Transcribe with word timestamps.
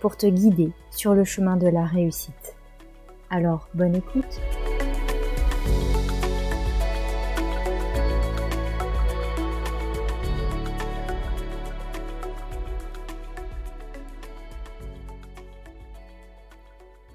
pour 0.00 0.16
te 0.16 0.26
guider 0.26 0.72
sur 0.90 1.14
le 1.14 1.24
chemin 1.24 1.56
de 1.56 1.68
la 1.68 1.84
réussite. 1.84 2.56
Alors, 3.28 3.68
bonne 3.74 3.94
écoute 3.94 4.40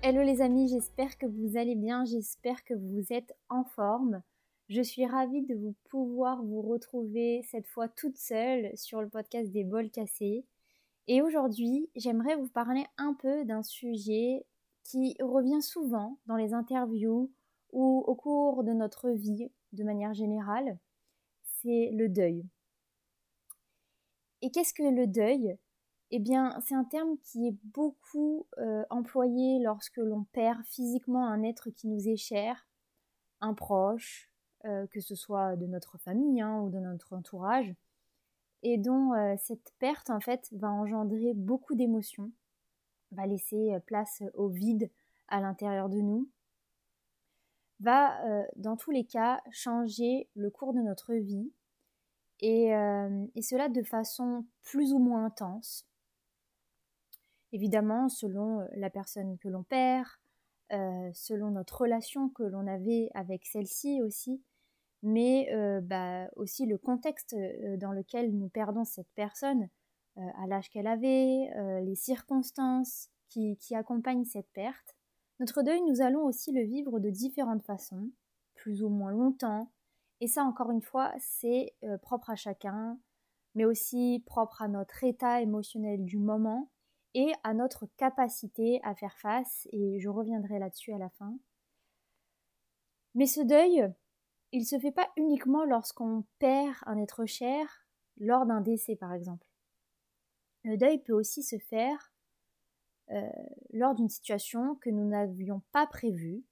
Hello 0.07 0.21
les 0.21 0.41
amis, 0.41 0.69
j'espère 0.69 1.17
que 1.17 1.25
vous 1.25 1.57
allez 1.57 1.73
bien, 1.73 2.05
j'espère 2.05 2.63
que 2.63 2.75
vous 2.75 3.11
êtes 3.11 3.35
en 3.49 3.63
forme. 3.63 4.21
Je 4.69 4.83
suis 4.83 5.07
ravie 5.07 5.41
de 5.47 5.55
vous 5.55 5.73
pouvoir 5.89 6.43
vous 6.43 6.61
retrouver 6.61 7.41
cette 7.49 7.65
fois 7.65 7.87
toute 7.87 8.15
seule 8.15 8.69
sur 8.75 9.01
le 9.01 9.09
podcast 9.09 9.51
des 9.51 9.63
bols 9.63 9.89
cassés. 9.89 10.45
Et 11.07 11.21
aujourd'hui, 11.21 11.89
j'aimerais 11.95 12.35
vous 12.35 12.47
parler 12.47 12.85
un 12.97 13.13
peu 13.13 13.45
d'un 13.45 13.61
sujet 13.61 14.45
qui 14.83 15.15
revient 15.19 15.61
souvent 15.61 16.17
dans 16.25 16.35
les 16.35 16.53
interviews 16.53 17.31
ou 17.71 18.03
au 18.07 18.15
cours 18.15 18.63
de 18.63 18.73
notre 18.73 19.09
vie 19.11 19.51
de 19.73 19.83
manière 19.83 20.13
générale, 20.13 20.79
c'est 21.43 21.91
le 21.93 22.09
deuil. 22.09 22.45
Et 24.41 24.51
qu'est-ce 24.51 24.73
que 24.73 24.83
le 24.83 25.07
deuil? 25.07 25.57
Eh 26.11 26.19
bien, 26.19 26.59
c'est 26.65 26.75
un 26.75 26.83
terme 26.83 27.17
qui 27.23 27.47
est 27.47 27.57
beaucoup 27.63 28.47
euh, 28.59 28.83
employé 28.89 29.59
lorsque 29.59 29.97
l'on 29.97 30.23
perd 30.25 30.63
physiquement 30.65 31.27
un 31.27 31.43
être 31.43 31.69
qui 31.71 31.87
nous 31.87 32.07
est 32.07 32.15
cher, 32.15 32.67
un 33.41 33.53
proche, 33.53 34.29
euh, 34.65 34.87
que 34.87 35.01
ce 35.01 35.15
soit 35.15 35.55
de 35.55 35.65
notre 35.65 35.97
famille 35.97 36.41
hein, 36.41 36.61
ou 36.61 36.69
de 36.69 36.79
notre 36.79 37.13
entourage, 37.13 37.73
et 38.65 38.77
dont 38.77 39.13
euh, 39.13 39.35
cette 39.37 39.73
perte 39.79 40.09
en 40.09 40.19
fait 40.19 40.49
va 40.51 40.69
engendrer 40.69 41.33
beaucoup 41.33 41.75
d'émotions, 41.75 42.31
va 43.11 43.25
laisser 43.25 43.77
place 43.85 44.23
au 44.33 44.49
vide 44.49 44.89
à 45.27 45.39
l'intérieur 45.39 45.87
de 45.87 46.01
nous, 46.01 46.29
va 47.79 48.17
dans 48.55 48.75
tous 48.77 48.91
les 48.91 49.03
cas 49.03 49.41
changer 49.51 50.29
le 50.35 50.49
cours 50.49 50.73
de 50.73 50.79
notre 50.79 51.13
vie 51.13 51.51
et 52.41 52.71
cela 53.41 53.69
de 53.69 53.83
façon 53.83 54.45
plus 54.63 54.93
ou 54.93 54.99
moins 54.99 55.25
intense. 55.25 55.85
Évidemment 57.55 58.09
selon 58.09 58.59
euh, 58.59 58.65
la 58.75 58.89
personne 58.89 59.37
que 59.37 59.47
l'on 59.47 59.63
perd, 59.63 60.09
euh, 60.73 61.09
selon 61.13 61.51
notre 61.51 61.81
relation 61.81 62.27
que 62.27 62.43
l'on 62.43 62.67
avait 62.67 63.09
avec 63.13 63.45
celle-ci 63.45 64.01
aussi, 64.01 64.41
mais 65.05 65.49
euh, 65.53 65.81
bah, 65.81 66.27
aussi 66.35 66.65
le 66.65 66.77
contexte 66.77 67.35
dans 67.77 67.91
lequel 67.91 68.35
nous 68.35 68.49
perdons 68.49 68.83
cette 68.83 69.09
personne, 69.15 69.69
à 70.17 70.47
l'âge 70.47 70.69
qu'elle 70.69 70.87
avait, 70.87 71.49
les 71.83 71.95
circonstances 71.95 73.09
qui, 73.29 73.57
qui, 73.57 73.75
accompagnent 73.75 74.23
cette 74.23 74.49
perte. 74.53 74.95
Notre 75.41 75.61
deuil, 75.61 75.81
nous 75.81 76.01
allons 76.01 76.23
aussi 76.23 76.53
le 76.53 76.63
vivre 76.63 76.99
de 76.99 77.09
différentes 77.09 77.63
façons, 77.63 78.09
plus 78.53 78.81
ou 78.81 78.87
moins 78.87 79.11
longtemps, 79.11 79.71
et 80.21 80.27
ça 80.27 80.43
encore 80.43 80.71
une 80.71 80.81
fois, 80.81 81.13
c'est 81.19 81.75
propre 82.01 82.29
à 82.29 82.35
chacun, 82.35 82.97
mais 83.55 83.65
aussi 83.65 84.23
propre 84.25 84.61
à 84.61 84.67
notre 84.67 85.03
état 85.03 85.41
émotionnel 85.41 86.05
du 86.05 86.17
moment 86.17 86.69
et 87.13 87.31
à 87.43 87.53
notre 87.53 87.87
capacité 87.97 88.81
à 88.83 88.93
faire 88.93 89.17
face, 89.17 89.67
et 89.71 89.99
je 89.99 90.09
reviendrai 90.09 90.59
là-dessus 90.59 90.93
à 90.93 90.97
la 90.97 91.09
fin. 91.09 91.37
Mais 93.15 93.25
ce 93.25 93.39
deuil, 93.39 93.89
il 94.55 94.65
se 94.65 94.79
fait 94.79 94.93
pas 94.93 95.09
uniquement 95.17 95.65
lorsqu'on 95.65 96.23
perd 96.39 96.75
un 96.85 96.97
être 96.97 97.25
cher, 97.25 97.85
lors 98.17 98.45
d'un 98.45 98.61
décès 98.61 98.95
par 98.95 99.13
exemple. 99.13 99.45
Le 100.63 100.77
deuil 100.77 101.03
peut 101.03 101.13
aussi 101.13 101.43
se 101.43 101.57
faire 101.57 102.13
euh, 103.11 103.29
lors 103.73 103.95
d'une 103.95 104.07
situation 104.07 104.75
que 104.75 104.89
nous 104.89 105.05
n'avions 105.05 105.61
pas 105.73 105.85
prévue 105.85 106.45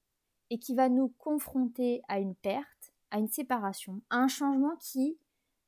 et 0.49 0.59
qui 0.59 0.75
va 0.75 0.89
nous 0.89 1.13
confronter 1.17 2.01
à 2.09 2.19
une 2.19 2.35
perte, 2.35 2.93
à 3.09 3.19
une 3.19 3.29
séparation, 3.29 4.01
à 4.09 4.17
un 4.17 4.27
changement 4.27 4.75
qui 4.81 5.17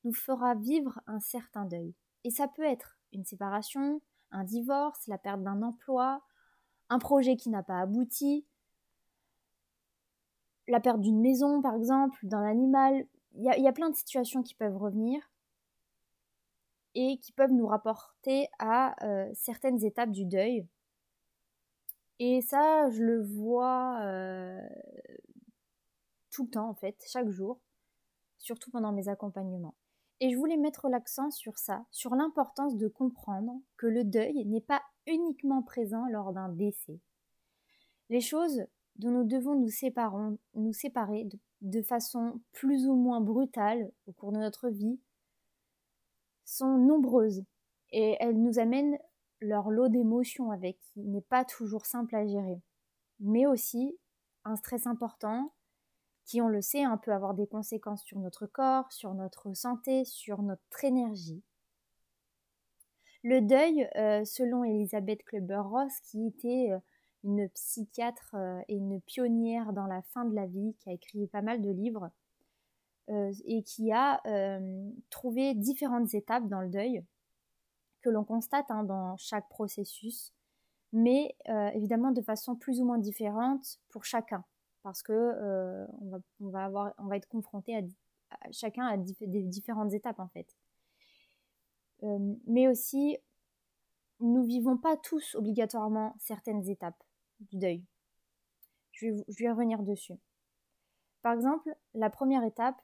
nous 0.03 0.13
fera 0.13 0.55
vivre 0.55 0.99
un 1.07 1.21
certain 1.21 1.63
deuil. 1.63 1.95
Et 2.25 2.31
ça 2.31 2.49
peut 2.49 2.65
être 2.65 2.99
une 3.13 3.23
séparation, 3.23 4.01
un 4.31 4.43
divorce, 4.43 5.07
la 5.07 5.17
perte 5.17 5.41
d'un 5.41 5.61
emploi, 5.61 6.21
un 6.89 6.99
projet 6.99 7.37
qui 7.37 7.49
n'a 7.49 7.63
pas 7.63 7.79
abouti, 7.79 8.45
la 10.67 10.79
perte 10.79 11.01
d'une 11.01 11.21
maison 11.21 11.61
par 11.61 11.75
exemple, 11.75 12.17
d'un 12.23 12.43
animal. 12.43 13.07
Il 13.37 13.43
y, 13.43 13.67
a, 13.67 13.73
plein 13.73 13.89
de 13.89 13.95
situations 13.95 14.43
qui 14.43 14.55
peuvent 14.55 14.77
revenir 14.77 15.19
et 16.93 17.17
qui 17.19 17.33
peuvent 17.33 17.51
nous 17.51 17.67
rapporter 17.67 18.47
à 18.59 18.95
euh, 19.05 19.29
certaines 19.33 19.83
étapes 19.83 20.11
du 20.11 20.23
deuil. 20.23 20.65
Et 22.19 22.41
ça, 22.41 22.89
je 22.91 23.03
le 23.03 23.21
vois 23.21 23.99
euh, 24.03 24.61
tout 26.31 26.45
le 26.45 26.49
temps 26.49 26.69
en 26.69 26.75
fait, 26.75 26.95
chaque 27.11 27.29
jour, 27.29 27.59
surtout 28.37 28.71
pendant 28.71 28.93
mes 28.93 29.09
accompagnements. 29.09 29.75
Et 30.21 30.31
je 30.31 30.37
voulais 30.37 30.55
mettre 30.55 30.87
l'accent 30.87 31.29
sur 31.29 31.57
ça, 31.57 31.85
sur 31.91 32.15
l'importance 32.15 32.77
de 32.77 32.87
comprendre 32.87 33.59
que 33.75 33.87
le 33.87 34.05
deuil 34.05 34.45
n'est 34.45 34.61
pas 34.61 34.81
uniquement 35.07 35.61
présent 35.61 36.05
lors 36.09 36.31
d'un 36.31 36.47
décès. 36.49 37.01
Les 38.09 38.21
choses 38.21 38.65
dont 38.97 39.11
nous 39.11 39.23
devons 39.25 39.55
nous, 39.55 39.69
séparer 40.73 41.25
de, 41.25 41.37
de 41.61 41.81
façon 41.81 42.39
plus 42.51 42.87
ou 42.87 42.95
moins 42.95 43.21
brutale 43.21 43.91
au 44.07 44.13
cours 44.13 44.31
de 44.31 44.37
notre 44.37 44.69
vie 44.69 44.99
sont 46.45 46.77
nombreuses 46.77 47.43
et 47.91 48.17
elles 48.19 48.41
nous 48.41 48.59
amènent 48.59 48.97
leur 49.41 49.69
lot 49.69 49.89
d'émotions 49.89 50.51
avec 50.51 50.79
qui 50.79 51.01
n'est 51.01 51.21
pas 51.21 51.43
toujours 51.43 51.85
simple 51.85 52.15
à 52.15 52.25
gérer, 52.25 52.61
mais 53.19 53.45
aussi 53.45 53.97
un 54.43 54.55
stress 54.55 54.87
important 54.87 55.53
qui, 56.25 56.41
on 56.41 56.47
le 56.47 56.61
sait, 56.61 56.83
hein, 56.83 56.97
peut 56.97 57.13
avoir 57.13 57.35
des 57.35 57.47
conséquences 57.47 58.03
sur 58.03 58.19
notre 58.19 58.47
corps, 58.47 58.91
sur 58.91 59.13
notre 59.13 59.53
santé, 59.53 60.05
sur 60.05 60.41
notre 60.41 60.83
énergie. 60.83 61.43
Le 63.23 63.41
deuil, 63.41 63.87
euh, 63.95 64.23
selon 64.25 64.63
Elisabeth 64.63 65.23
Kleber-Ross, 65.23 65.91
qui 66.03 66.27
était 66.27 66.71
euh, 66.71 66.79
une 67.25 67.49
psychiatre 67.49 68.35
euh, 68.35 68.61
et 68.69 68.75
une 68.75 69.01
pionnière 69.01 69.73
dans 69.73 69.87
la 69.87 70.01
fin 70.03 70.23
de 70.23 70.33
la 70.33 70.45
vie, 70.45 70.75
qui 70.79 70.89
a 70.89 70.93
écrit 70.93 71.27
pas 71.27 71.41
mal 71.41 71.61
de 71.61 71.69
livres, 71.69 72.09
et 73.45 73.61
qui 73.61 73.91
a 73.91 74.19
trouvé 75.11 75.53
différentes 75.53 76.15
étapes 76.15 76.47
dans 76.47 76.61
le 76.61 76.69
deuil 76.69 77.03
que 78.01 78.09
l'on 78.09 78.23
constate 78.23 78.65
hein, 78.71 78.83
dans 78.83 79.15
chaque 79.17 79.47
processus, 79.47 80.33
mais 80.91 81.35
évidemment 81.75 82.11
de 82.11 82.23
façon 82.23 82.55
plus 82.55 82.81
ou 82.81 82.85
moins 82.85 82.97
différente 82.97 83.77
pour 83.89 84.05
chacun 84.05 84.43
parce 84.85 85.01
que 85.01 85.13
euh, 85.13 85.87
on, 86.39 86.49
va, 86.49 86.65
avoir, 86.65 86.93
on 86.99 87.07
va 87.07 87.17
être 87.17 87.27
confronté 87.27 87.75
à, 87.75 87.81
chacun 88.51 88.85
à 88.85 88.97
des 88.97 89.41
différentes 89.41 89.91
étapes 89.93 90.19
en 90.19 90.27
fait. 90.27 90.45
Euh, 92.03 92.35
mais 92.45 92.67
aussi, 92.67 93.17
nous 94.19 94.43
vivons 94.43 94.77
pas 94.77 94.95
tous 94.95 95.33
obligatoirement 95.33 96.13
certaines 96.19 96.69
étapes 96.69 97.03
du 97.39 97.57
deuil. 97.57 97.83
Je 98.91 99.07
vais, 99.39 99.49
revenir 99.49 99.83
dessus. 99.83 100.13
Par 101.21 101.33
exemple, 101.33 101.75
la 101.93 102.09
première 102.09 102.43
étape, 102.43 102.81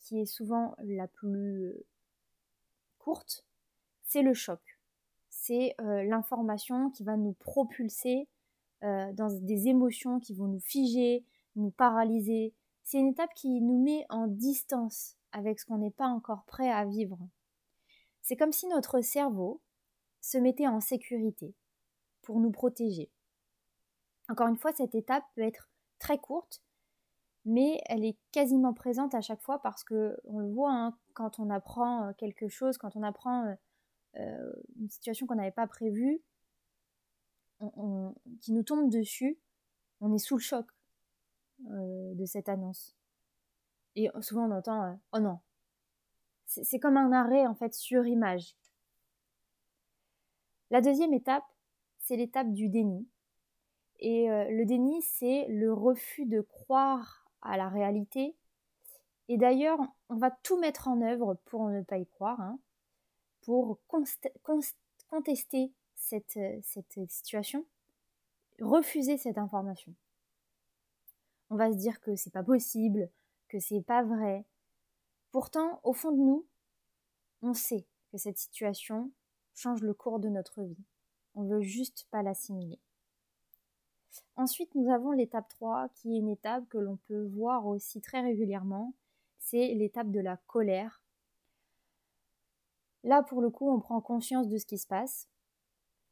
qui 0.00 0.20
est 0.20 0.26
souvent 0.26 0.74
la 0.78 1.08
plus 1.08 1.74
courte, 2.98 3.44
c'est 4.02 4.22
le 4.22 4.34
choc. 4.34 4.60
C'est 5.30 5.74
euh, 5.80 6.02
l'information 6.04 6.90
qui 6.90 7.04
va 7.04 7.16
nous 7.16 7.32
propulser 7.32 8.28
euh, 8.84 9.12
dans 9.12 9.28
des 9.28 9.68
émotions 9.68 10.20
qui 10.20 10.34
vont 10.34 10.46
nous 10.46 10.60
figer, 10.60 11.24
nous 11.56 11.70
paralyser. 11.70 12.54
C'est 12.84 12.98
une 12.98 13.08
étape 13.08 13.32
qui 13.34 13.60
nous 13.60 13.82
met 13.82 14.04
en 14.08 14.26
distance 14.26 15.16
avec 15.32 15.60
ce 15.60 15.66
qu'on 15.66 15.78
n'est 15.78 15.90
pas 15.90 16.06
encore 16.06 16.44
prêt 16.44 16.70
à 16.70 16.84
vivre. 16.84 17.18
C'est 18.22 18.36
comme 18.36 18.52
si 18.52 18.66
notre 18.66 19.00
cerveau 19.00 19.60
se 20.20 20.38
mettait 20.38 20.66
en 20.66 20.80
sécurité 20.80 21.54
pour 22.22 22.40
nous 22.40 22.50
protéger. 22.50 23.10
Encore 24.28 24.48
une 24.48 24.56
fois, 24.56 24.72
cette 24.72 24.94
étape 24.94 25.24
peut 25.34 25.42
être 25.42 25.68
très 25.98 26.18
courte, 26.18 26.62
mais 27.44 27.80
elle 27.86 28.04
est 28.04 28.18
quasiment 28.32 28.74
présente 28.74 29.14
à 29.14 29.20
chaque 29.20 29.40
fois 29.40 29.60
parce 29.62 29.84
que 29.84 30.16
on 30.24 30.38
le 30.38 30.48
voit 30.48 30.72
hein, 30.72 30.98
quand 31.14 31.38
on 31.38 31.50
apprend 31.50 32.08
euh, 32.08 32.12
quelque 32.18 32.48
chose, 32.48 32.78
quand 32.78 32.94
on 32.96 33.02
apprend 33.02 33.56
euh, 34.16 34.52
une 34.78 34.88
situation 34.88 35.26
qu'on 35.26 35.36
n'avait 35.36 35.50
pas 35.50 35.66
prévue, 35.66 36.22
qui 38.40 38.52
nous 38.52 38.62
tombe 38.62 38.90
dessus, 38.90 39.38
on 40.00 40.14
est 40.14 40.18
sous 40.18 40.36
le 40.36 40.42
choc 40.42 40.66
euh, 41.70 42.14
de 42.14 42.24
cette 42.24 42.48
annonce. 42.48 42.96
Et 43.96 44.08
souvent 44.20 44.48
on 44.48 44.52
entend 44.52 44.84
euh, 44.84 44.94
oh 45.12 45.18
non. 45.18 45.40
C'est 46.46 46.78
comme 46.78 46.96
un 46.96 47.12
arrêt 47.12 47.46
en 47.46 47.54
fait 47.54 47.74
sur 47.74 48.06
image. 48.06 48.56
La 50.70 50.80
deuxième 50.80 51.12
étape, 51.12 51.44
c'est 51.98 52.16
l'étape 52.16 52.52
du 52.52 52.68
déni. 52.68 53.06
Et 54.00 54.30
euh, 54.30 54.48
le 54.50 54.64
déni, 54.64 55.02
c'est 55.02 55.46
le 55.48 55.72
refus 55.72 56.26
de 56.26 56.40
croire 56.40 57.28
à 57.42 57.56
la 57.56 57.68
réalité. 57.68 58.36
Et 59.28 59.36
d'ailleurs, 59.36 59.80
on 60.08 60.16
va 60.16 60.30
tout 60.30 60.58
mettre 60.58 60.88
en 60.88 61.02
œuvre 61.02 61.34
pour 61.44 61.68
ne 61.68 61.82
pas 61.82 61.98
y 61.98 62.06
croire, 62.06 62.40
hein, 62.40 62.58
pour 63.42 63.78
contester 63.86 65.72
cette, 65.94 66.38
cette 66.62 67.10
situation, 67.10 67.66
refuser 68.60 69.18
cette 69.18 69.38
information. 69.38 69.94
On 71.50 71.56
va 71.56 71.70
se 71.72 71.76
dire 71.76 72.00
que 72.00 72.14
c'est 72.16 72.32
pas 72.32 72.42
possible, 72.42 73.10
que 73.48 73.58
c'est 73.58 73.82
pas 73.82 74.02
vrai. 74.02 74.44
Pourtant, 75.32 75.80
au 75.82 75.92
fond 75.92 76.12
de 76.12 76.20
nous, 76.20 76.46
on 77.42 77.54
sait 77.54 77.86
que 78.10 78.18
cette 78.18 78.38
situation 78.38 79.10
change 79.54 79.82
le 79.82 79.94
cours 79.94 80.20
de 80.20 80.28
notre 80.28 80.62
vie. 80.62 80.84
On 81.34 81.44
veut 81.44 81.62
juste 81.62 82.06
pas 82.10 82.22
l'assimiler. 82.22 82.78
Ensuite, 84.36 84.74
nous 84.74 84.90
avons 84.92 85.12
l'étape 85.12 85.48
3, 85.48 85.88
qui 85.94 86.14
est 86.14 86.18
une 86.18 86.28
étape 86.28 86.68
que 86.68 86.78
l'on 86.78 86.96
peut 87.08 87.24
voir 87.34 87.66
aussi 87.66 88.00
très 88.00 88.20
régulièrement. 88.20 88.94
C'est 89.38 89.74
l'étape 89.74 90.10
de 90.10 90.20
la 90.20 90.36
colère. 90.46 91.02
Là, 93.04 93.22
pour 93.22 93.40
le 93.40 93.50
coup, 93.50 93.70
on 93.70 93.80
prend 93.80 94.00
conscience 94.00 94.48
de 94.48 94.58
ce 94.58 94.66
qui 94.66 94.78
se 94.78 94.86
passe. 94.86 95.28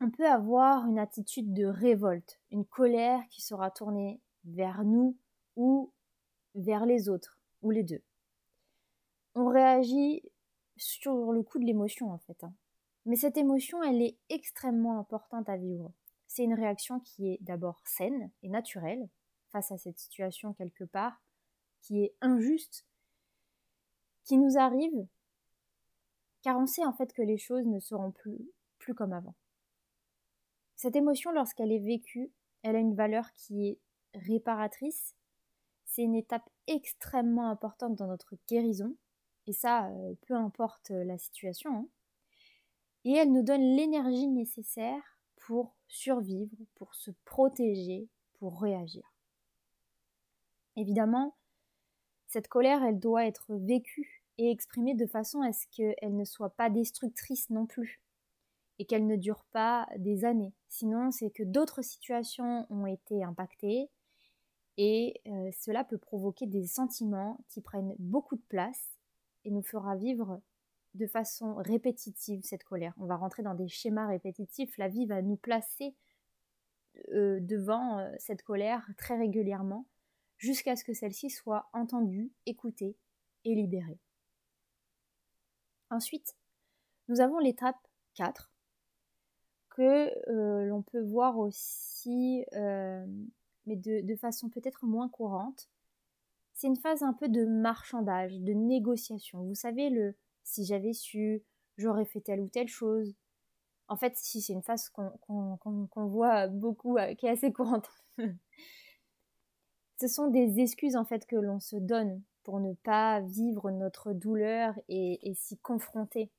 On 0.00 0.10
peut 0.10 0.26
avoir 0.26 0.87
une 0.87 0.98
attitude 0.98 1.52
de 1.52 1.64
révolte, 1.64 2.40
une 2.50 2.64
colère 2.64 3.20
qui 3.31 3.43
sera 3.43 3.70
tournée 3.70 4.20
vers 4.44 4.84
nous 4.84 5.16
ou 5.56 5.90
vers 6.54 6.84
les 6.84 7.08
autres, 7.08 7.38
ou 7.62 7.70
les 7.70 7.82
deux. 7.82 8.02
On 9.34 9.48
réagit 9.48 10.22
sur 10.76 11.32
le 11.32 11.43
coup 11.43 11.58
de 11.58 11.64
l'émotion 11.64 12.10
en 12.10 12.19
fait. 12.19 12.44
Hein. 12.44 12.52
Mais 13.06 13.16
cette 13.16 13.37
émotion, 13.37 13.82
elle 13.82 14.02
est 14.02 14.16
extrêmement 14.28 14.98
importante 14.98 15.48
à 15.48 15.56
vivre. 15.56 15.93
C'est 16.36 16.44
une 16.44 16.52
réaction 16.52 17.00
qui 17.00 17.30
est 17.30 17.38
d'abord 17.40 17.80
saine 17.86 18.30
et 18.42 18.50
naturelle 18.50 19.08
face 19.48 19.72
à 19.72 19.78
cette 19.78 19.98
situation 19.98 20.52
quelque 20.52 20.84
part, 20.84 21.22
qui 21.80 22.04
est 22.04 22.14
injuste, 22.20 22.84
qui 24.22 24.36
nous 24.36 24.58
arrive, 24.58 25.06
car 26.42 26.58
on 26.58 26.66
sait 26.66 26.84
en 26.84 26.92
fait 26.92 27.14
que 27.14 27.22
les 27.22 27.38
choses 27.38 27.64
ne 27.64 27.80
seront 27.80 28.12
plus, 28.12 28.50
plus 28.78 28.94
comme 28.94 29.14
avant. 29.14 29.34
Cette 30.74 30.94
émotion, 30.94 31.32
lorsqu'elle 31.32 31.72
est 31.72 31.78
vécue, 31.78 32.30
elle 32.62 32.76
a 32.76 32.80
une 32.80 32.94
valeur 32.94 33.32
qui 33.32 33.68
est 33.68 33.80
réparatrice 34.12 35.14
c'est 35.86 36.02
une 36.02 36.16
étape 36.16 36.50
extrêmement 36.66 37.48
importante 37.48 37.94
dans 37.94 38.08
notre 38.08 38.34
guérison, 38.46 38.94
et 39.46 39.54
ça, 39.54 39.86
euh, 39.86 40.14
peu 40.26 40.34
importe 40.34 40.90
la 40.90 41.16
situation. 41.16 41.74
Hein. 41.74 41.88
Et 43.06 43.12
elle 43.12 43.32
nous 43.32 43.44
donne 43.44 43.62
l'énergie 43.74 44.26
nécessaire 44.26 45.15
pour 45.46 45.76
survivre, 45.87 46.56
pour 46.75 46.93
se 46.96 47.12
protéger, 47.25 48.08
pour 48.40 48.60
réagir. 48.60 49.04
Évidemment, 50.75 51.37
cette 52.26 52.48
colère, 52.48 52.82
elle 52.82 52.98
doit 52.98 53.26
être 53.26 53.54
vécue 53.54 54.25
et 54.38 54.50
exprimée 54.50 54.94
de 54.94 55.06
façon 55.06 55.43
à 55.43 55.52
ce 55.52 55.66
qu'elle 55.70 56.16
ne 56.16 56.25
soit 56.25 56.50
pas 56.50 56.69
destructrice 56.69 57.48
non 57.50 57.64
plus 57.64 58.02
et 58.81 58.87
qu'elle 58.87 59.06
ne 59.06 59.14
dure 59.14 59.44
pas 59.52 59.87
des 59.96 60.25
années. 60.25 60.52
Sinon, 60.69 61.12
c'est 61.12 61.31
que 61.31 61.44
d'autres 61.44 61.81
situations 61.81 62.66
ont 62.69 62.87
été 62.87 63.22
impactées, 63.22 63.88
et 64.78 65.14
euh, 65.28 65.50
cela 65.52 65.84
peut 65.84 65.96
provoquer 65.96 66.46
des 66.46 66.66
sentiments 66.66 67.38
qui 67.48 67.62
prennent 67.62 67.94
beaucoup 68.00 68.37
de 68.37 68.44
place 68.48 68.98
et 69.44 69.50
nous 69.52 69.62
fera 69.62 69.94
vivre 69.94 70.43
de 70.96 71.06
façon 71.06 71.54
répétitive 71.56 72.43
cette 72.43 72.64
colère. 72.64 72.94
On 72.98 73.06
va 73.06 73.16
rentrer 73.16 73.43
dans 73.43 73.54
des 73.54 73.69
schémas 73.69 74.06
répétitifs, 74.06 74.76
la 74.78 74.88
vie 74.88 75.06
va 75.06 75.22
nous 75.22 75.37
placer 75.37 75.94
euh, 77.12 77.38
devant 77.40 77.98
euh, 77.98 78.10
cette 78.19 78.43
colère 78.43 78.87
très 78.96 79.16
régulièrement 79.16 79.87
jusqu'à 80.38 80.76
ce 80.76 80.84
que 80.84 80.93
celle-ci 80.93 81.31
soit 81.31 81.69
entendue, 81.72 82.32
écoutée 82.46 82.96
et 83.44 83.54
libérée. 83.54 83.98
Ensuite, 85.90 86.37
nous 87.08 87.20
avons 87.20 87.38
l'étape 87.38 87.78
4 88.14 88.52
que 89.70 90.66
l'on 90.69 90.82
peut 90.82 91.02
voir 91.02 91.38
aussi 91.38 92.44
mais 93.66 93.76
de, 93.76 94.16
façon 94.16 94.48
peut-être 94.48 94.87
moins 94.87 95.08
courante. 95.08 95.69
C'est 96.54 96.69
une 96.69 96.76
phase 96.76 97.02
un 97.02 97.12
peu 97.12 97.28
de 97.28 97.44
marchandage, 97.44 98.40
de 98.40 98.52
négociation. 98.52 99.43
Vous 99.43 99.54
savez, 99.54 99.90
le 99.90 100.16
si 100.46 100.64
j'avais 100.64 100.93
su, 100.93 101.43
j'aurais 101.76 102.06
fait 102.06 102.20
telle 102.20 102.40
ou 102.40 102.48
telle 102.48 102.69
chose. 102.69 103.14
En 103.88 103.96
fait, 103.96 104.16
si 104.16 104.40
c'est 104.40 104.52
une 104.52 104.62
phase 104.62 104.88
qu'on 104.88 106.06
voit 106.06 106.46
beaucoup, 106.48 106.96
euh, 106.96 107.14
qui 107.14 107.26
est 107.26 107.31
assez 107.31 107.52
courante. 107.52 107.90
Ce 110.00 110.08
sont 110.08 110.28
des 110.28 110.60
excuses 110.60 110.96
en 110.96 111.04
fait 111.04 111.26
que 111.26 111.37
l'on 111.37 111.60
se 111.60 111.76
donne 111.76 112.22
pour 112.43 112.60
ne 112.60 112.75
pas 112.75 113.20
vivre 113.20 113.70
notre 113.70 114.12
douleur 114.12 114.75
et, 114.88 115.28
et 115.28 115.34
s'y 115.34 115.58
confronter. 115.58 116.31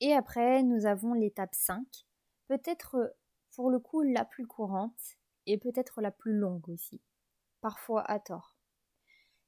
Et 0.00 0.12
après, 0.12 0.62
nous 0.62 0.86
avons 0.86 1.14
l'étape 1.14 1.54
5, 1.54 1.84
peut-être 2.48 3.16
pour 3.54 3.70
le 3.70 3.78
coup 3.78 4.02
la 4.02 4.24
plus 4.24 4.46
courante, 4.46 5.18
et 5.46 5.58
peut-être 5.58 6.00
la 6.00 6.10
plus 6.10 6.34
longue 6.34 6.68
aussi, 6.68 7.00
parfois 7.60 8.02
à 8.08 8.20
tort. 8.20 8.54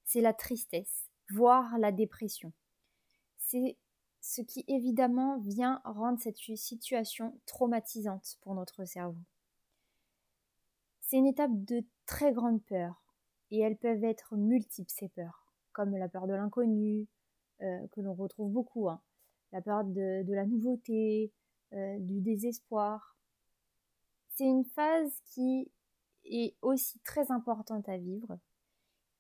C'est 0.05 0.23
la 0.23 0.33
tristesse, 0.33 1.11
voire 1.29 1.79
la 1.79 1.93
dépression. 1.93 2.53
C'est 3.51 3.77
ce 4.21 4.43
qui 4.43 4.65
évidemment 4.69 5.39
vient 5.39 5.81
rendre 5.85 6.21
cette 6.21 6.39
situation 6.39 7.37
traumatisante 7.47 8.39
pour 8.43 8.55
notre 8.55 8.85
cerveau. 8.85 9.19
C'est 11.01 11.17
une 11.17 11.27
étape 11.27 11.65
de 11.65 11.85
très 12.07 12.33
grande 12.33 12.63
peur, 12.63 13.03
et 13.51 13.59
elles 13.59 13.77
peuvent 13.77 14.05
être 14.05 14.37
multiples 14.37 14.93
ces 14.93 15.09
peurs, 15.09 15.53
comme 15.73 15.97
la 15.97 16.09
peur 16.09 16.29
de 16.29 16.33
l'inconnu, 16.33 17.09
euh, 17.63 17.89
que 17.89 18.01
l'on 18.01 18.15
retrouve 18.15 18.53
beaucoup, 18.53 18.89
hein. 18.89 19.03
la 19.51 19.61
peur 19.61 19.83
de, 19.83 20.33
la 20.33 20.47
nouveauté, 20.47 21.33
euh, 21.73 21.99
du 21.99 22.21
désespoir. 22.21 23.17
C'est 24.29 24.45
une 24.45 24.65
phase 24.65 25.21
qui 25.25 25.73
est 26.25 26.55
aussi 26.63 27.01
très 27.01 27.33
importante 27.33 27.89
à 27.89 27.97
vivre, 27.97 28.39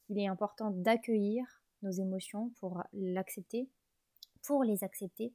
qu'il 0.06 0.20
est 0.20 0.28
important 0.28 0.70
d'accueillir 0.70 1.64
nos 1.82 1.90
émotions 1.90 2.50
pour 2.60 2.80
l'accepter, 2.92 3.68
pour 4.42 4.64
les 4.64 4.84
accepter. 4.84 5.34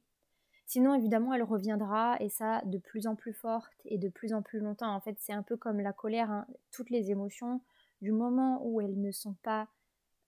Sinon, 0.66 0.94
évidemment, 0.94 1.32
elle 1.32 1.44
reviendra 1.44 2.16
et 2.20 2.28
ça 2.28 2.60
de 2.64 2.78
plus 2.78 3.06
en 3.06 3.14
plus 3.14 3.32
forte 3.32 3.72
et 3.84 3.98
de 3.98 4.08
plus 4.08 4.32
en 4.32 4.42
plus 4.42 4.58
longtemps. 4.58 4.92
En 4.92 5.00
fait, 5.00 5.16
c'est 5.20 5.32
un 5.32 5.44
peu 5.44 5.56
comme 5.56 5.80
la 5.80 5.92
colère, 5.92 6.30
hein. 6.30 6.46
toutes 6.72 6.90
les 6.90 7.10
émotions, 7.10 7.62
du 8.02 8.10
moment 8.10 8.60
où 8.66 8.80
elles 8.80 9.00
ne 9.00 9.12
sont 9.12 9.34
pas 9.42 9.68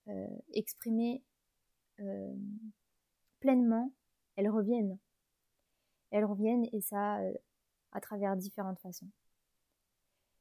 euh, 0.08 0.26
exprimées 0.54 1.25
euh, 2.00 2.35
pleinement, 3.40 3.92
elles 4.37 4.49
reviennent. 4.49 4.99
Elles 6.11 6.25
reviennent 6.25 6.66
et 6.73 6.80
ça 6.80 7.18
euh, 7.18 7.35
à 7.90 8.00
travers 8.00 8.37
différentes 8.37 8.78
façons. 8.78 9.11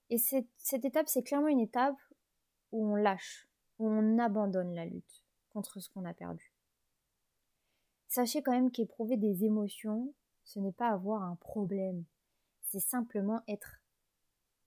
Et 0.10 0.20
cette, 0.20 0.48
cette 0.58 0.86
étape, 0.86 1.08
c'est 1.08 1.24
clairement 1.24 1.48
une 1.48 1.60
étape 1.60 1.98
où 2.72 2.86
on 2.86 2.96
lâche, 2.96 3.50
où 3.79 3.89
on 3.89 4.20
abandonne 4.20 4.75
la 4.75 4.86
lutte 4.86 5.25
contre 5.50 5.79
ce 5.79 5.89
qu'on 5.89 6.06
a 6.06 6.13
perdu. 6.13 6.53
Sachez 8.08 8.42
quand 8.42 8.54
même 8.54 8.72
qu'éprouver 8.72 9.18
des 9.18 9.44
émotions, 9.44 10.14
ce 10.44 10.60
n'est 10.60 10.72
pas 10.72 10.90
avoir 10.90 11.24
un 11.24 11.36
problème, 11.36 12.06
c'est 12.62 12.80
simplement 12.80 13.42
être 13.48 13.82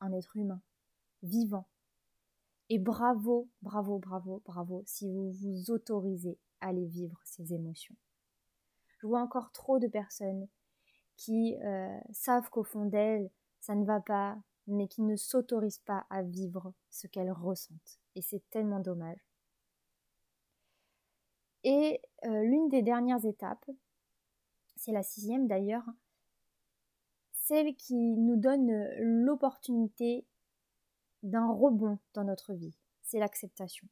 un 0.00 0.12
être 0.12 0.36
humain, 0.36 0.60
vivant. 1.22 1.66
Et 2.68 2.78
bravo, 2.78 3.48
bravo, 3.62 3.98
bravo, 3.98 4.42
bravo 4.44 4.82
si 4.86 5.10
vous 5.10 5.32
vous 5.32 5.70
autorisez 5.70 6.38
à 6.60 6.72
les 6.72 6.86
vivre, 6.86 7.20
ces 7.24 7.52
émotions. 7.52 7.96
Je 8.98 9.06
vois 9.06 9.20
encore 9.20 9.50
trop 9.52 9.78
de 9.78 9.88
personnes 9.88 10.46
qui 11.16 11.56
euh, 11.62 11.98
savent 12.12 12.48
qu'au 12.50 12.62
fond 12.62 12.84
d'elles, 12.84 13.30
ça 13.60 13.74
ne 13.74 13.84
va 13.84 14.00
pas, 14.00 14.38
mais 14.66 14.88
qui 14.88 15.02
ne 15.02 15.16
s'autorisent 15.16 15.80
pas 15.80 16.06
à 16.10 16.22
vivre 16.22 16.72
ce 16.90 17.06
qu'elles 17.06 17.32
ressentent. 17.32 18.00
Et 18.14 18.22
c'est 18.22 18.42
tellement 18.50 18.80
dommage. 18.80 19.29
Et 21.64 22.00
euh, 22.24 22.42
l'une 22.42 22.68
des 22.68 22.82
dernières 22.82 23.24
étapes, 23.24 23.68
c'est 24.76 24.92
la 24.92 25.02
sixième 25.02 25.46
d'ailleurs, 25.46 25.84
celle 27.32 27.74
qui 27.74 27.96
nous 27.96 28.36
donne 28.36 28.70
l'opportunité 28.98 30.24
d'un 31.22 31.50
rebond 31.50 31.98
dans 32.14 32.24
notre 32.24 32.54
vie, 32.54 32.76
c'est 33.02 33.18
l'acceptation. 33.18 33.88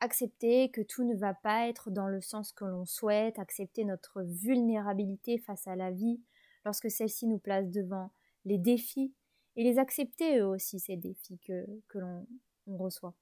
Accepter 0.00 0.70
que 0.70 0.80
tout 0.80 1.04
ne 1.04 1.14
va 1.14 1.34
pas 1.34 1.68
être 1.68 1.90
dans 1.90 2.08
le 2.08 2.20
sens 2.20 2.52
que 2.52 2.64
l'on 2.64 2.84
souhaite, 2.84 3.38
accepter 3.38 3.84
notre 3.84 4.22
vulnérabilité 4.22 5.38
face 5.38 5.66
à 5.66 5.76
la 5.76 5.90
vie 5.90 6.20
lorsque 6.64 6.90
celle-ci 6.90 7.26
nous 7.26 7.38
place 7.38 7.70
devant 7.70 8.10
les 8.44 8.58
défis 8.58 9.14
et 9.54 9.62
les 9.62 9.78
accepter 9.78 10.38
eux 10.38 10.46
aussi, 10.46 10.80
ces 10.80 10.96
défis 10.96 11.38
que 11.38 11.66
l'on 11.94 12.26
reçoit. 12.66 13.14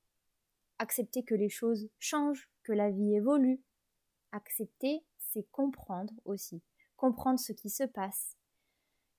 Accepter 0.79 1.23
que 1.23 1.35
les 1.35 1.49
choses 1.49 1.89
changent, 1.99 2.49
que 2.63 2.73
la 2.73 2.91
vie 2.91 3.15
évolue. 3.15 3.63
Accepter, 4.33 5.05
c'est 5.19 5.49
comprendre 5.51 6.15
aussi, 6.25 6.63
comprendre 6.97 7.39
ce 7.39 7.53
qui 7.53 7.71
se 7.71 7.85
passe, 7.85 8.37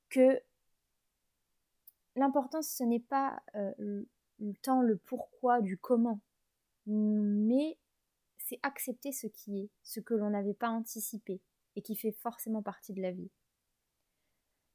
que 0.09 0.41
l'important 2.15 2.61
ce 2.61 2.83
n'est 2.83 2.99
pas 2.99 3.41
euh, 3.55 4.03
temps, 4.61 4.81
le 4.81 4.97
pourquoi, 4.97 5.61
du 5.61 5.77
comment, 5.77 6.19
mais 6.85 7.77
c'est 8.37 8.59
accepter 8.63 9.11
ce 9.11 9.27
qui 9.27 9.59
est, 9.59 9.69
ce 9.83 9.99
que 9.99 10.13
l'on 10.13 10.29
n'avait 10.29 10.53
pas 10.53 10.69
anticipé 10.69 11.41
et 11.75 11.81
qui 11.81 11.95
fait 11.95 12.11
forcément 12.11 12.61
partie 12.61 12.93
de 12.93 13.01
la 13.01 13.11
vie. 13.11 13.31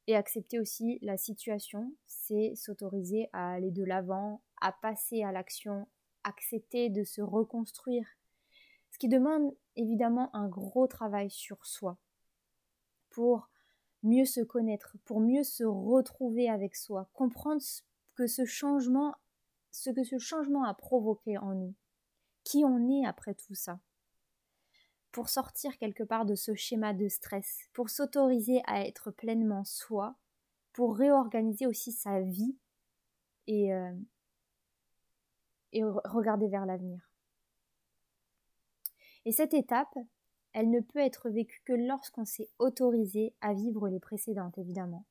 Et 0.07 0.17
accepter 0.17 0.59
aussi 0.59 0.99
la 1.03 1.17
situation, 1.17 1.95
c'est 2.07 2.55
s'autoriser 2.57 3.29
à 3.33 3.53
aller 3.53 3.71
de 3.71 3.85
l'avant, 3.85 4.43
à 4.61 4.73
passer 4.73 5.23
à 5.23 5.31
l'action, 5.31 5.87
accepter 6.25 6.91
de 6.91 7.05
se 7.05 7.21
reconstruire. 7.21 8.07
Ce 8.91 8.99
qui 8.99 9.09
demande 9.09 9.55
évidemment 9.77 10.35
un 10.35 10.49
gros 10.49 10.87
travail 10.87 11.31
sur 11.31 11.65
soi 11.65 11.97
pour 13.11 13.49
mieux 14.03 14.25
se 14.25 14.41
connaître, 14.41 14.97
pour 15.05 15.21
mieux 15.21 15.43
se 15.43 15.65
retrouver 15.65 16.49
avec 16.49 16.77
soi, 16.77 17.09
comprendre 17.13 17.63
que 18.15 18.27
ce 18.27 18.45
changement, 18.45 19.15
ce 19.71 19.91
que 19.91 20.05
ce 20.05 20.19
changement 20.19 20.65
a 20.65 20.75
provoqué 20.75 21.39
en 21.39 21.55
nous, 21.55 21.75
qui 22.45 22.65
on 22.65 22.89
est 22.89 23.07
après 23.07 23.35
tout 23.35 23.55
ça 23.55 23.81
pour 25.13 25.29
sortir 25.29 25.77
quelque 25.79 26.03
part 26.03 26.25
de 26.25 26.35
ce 26.35 26.55
schéma 26.55 26.95
de 26.95 27.09
stress, 27.09 27.69
pour 27.73 27.91
s'autoriser 27.91 28.63
à 28.67 28.87
être 28.87 29.11
pleinement 29.11 29.65
soi, 29.65 30.17
pour 30.73 30.97
réorganiser 30.97 31.67
aussi 31.67 31.93
sa 31.93 32.21
vie 32.21 32.57
et, 33.47 33.75
euh, 33.75 33.93
et 35.73 35.83
regarder 35.85 36.49
vers 36.49 36.67
l'avenir. 36.67 37.11
Et 39.25 39.33
cette 39.33 39.55
étape, 39.55 39.97
elle 40.53 40.71
ne 40.71 40.81
peut 40.81 40.99
être 40.99 41.31
vécue 41.31 41.63
que 41.65 41.73
lorsqu'on 41.73 42.25
s'est 42.25 42.51
autorisé 42.59 43.35
à 43.41 43.53
vivre 43.53 43.89
les 43.89 44.01
précédentes, 44.01 44.59
évidemment, 44.59 45.05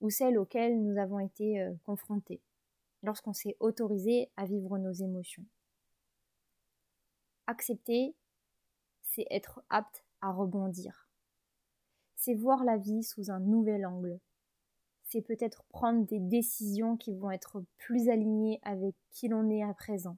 ou 0.00 0.10
celles 0.10 0.38
auxquelles 0.38 0.82
nous 0.82 0.98
avons 0.98 1.20
été 1.20 1.60
euh, 1.60 1.72
confrontés, 1.84 2.40
lorsqu'on 3.02 3.32
s'est 3.32 3.56
autorisé 3.60 4.30
à 4.36 4.46
vivre 4.46 4.78
nos 4.78 4.92
émotions. 4.92 5.44
Accepter 7.46 8.14
c'est 9.12 9.26
être 9.30 9.62
apte 9.68 10.04
à 10.20 10.32
rebondir. 10.32 11.08
C'est 12.16 12.34
voir 12.34 12.64
la 12.64 12.78
vie 12.78 13.02
sous 13.02 13.30
un 13.30 13.40
nouvel 13.40 13.84
angle. 13.84 14.18
C'est 15.12 15.20
peut-être 15.20 15.62
prendre 15.64 16.06
des 16.06 16.20
décisions 16.20 16.96
qui 16.96 17.14
vont 17.14 17.30
être 17.30 17.62
plus 17.76 18.08
alignées 18.08 18.60
avec 18.62 18.94
qui 19.10 19.28
l'on 19.28 19.50
est 19.50 19.62
à 19.62 19.74
présent. 19.74 20.16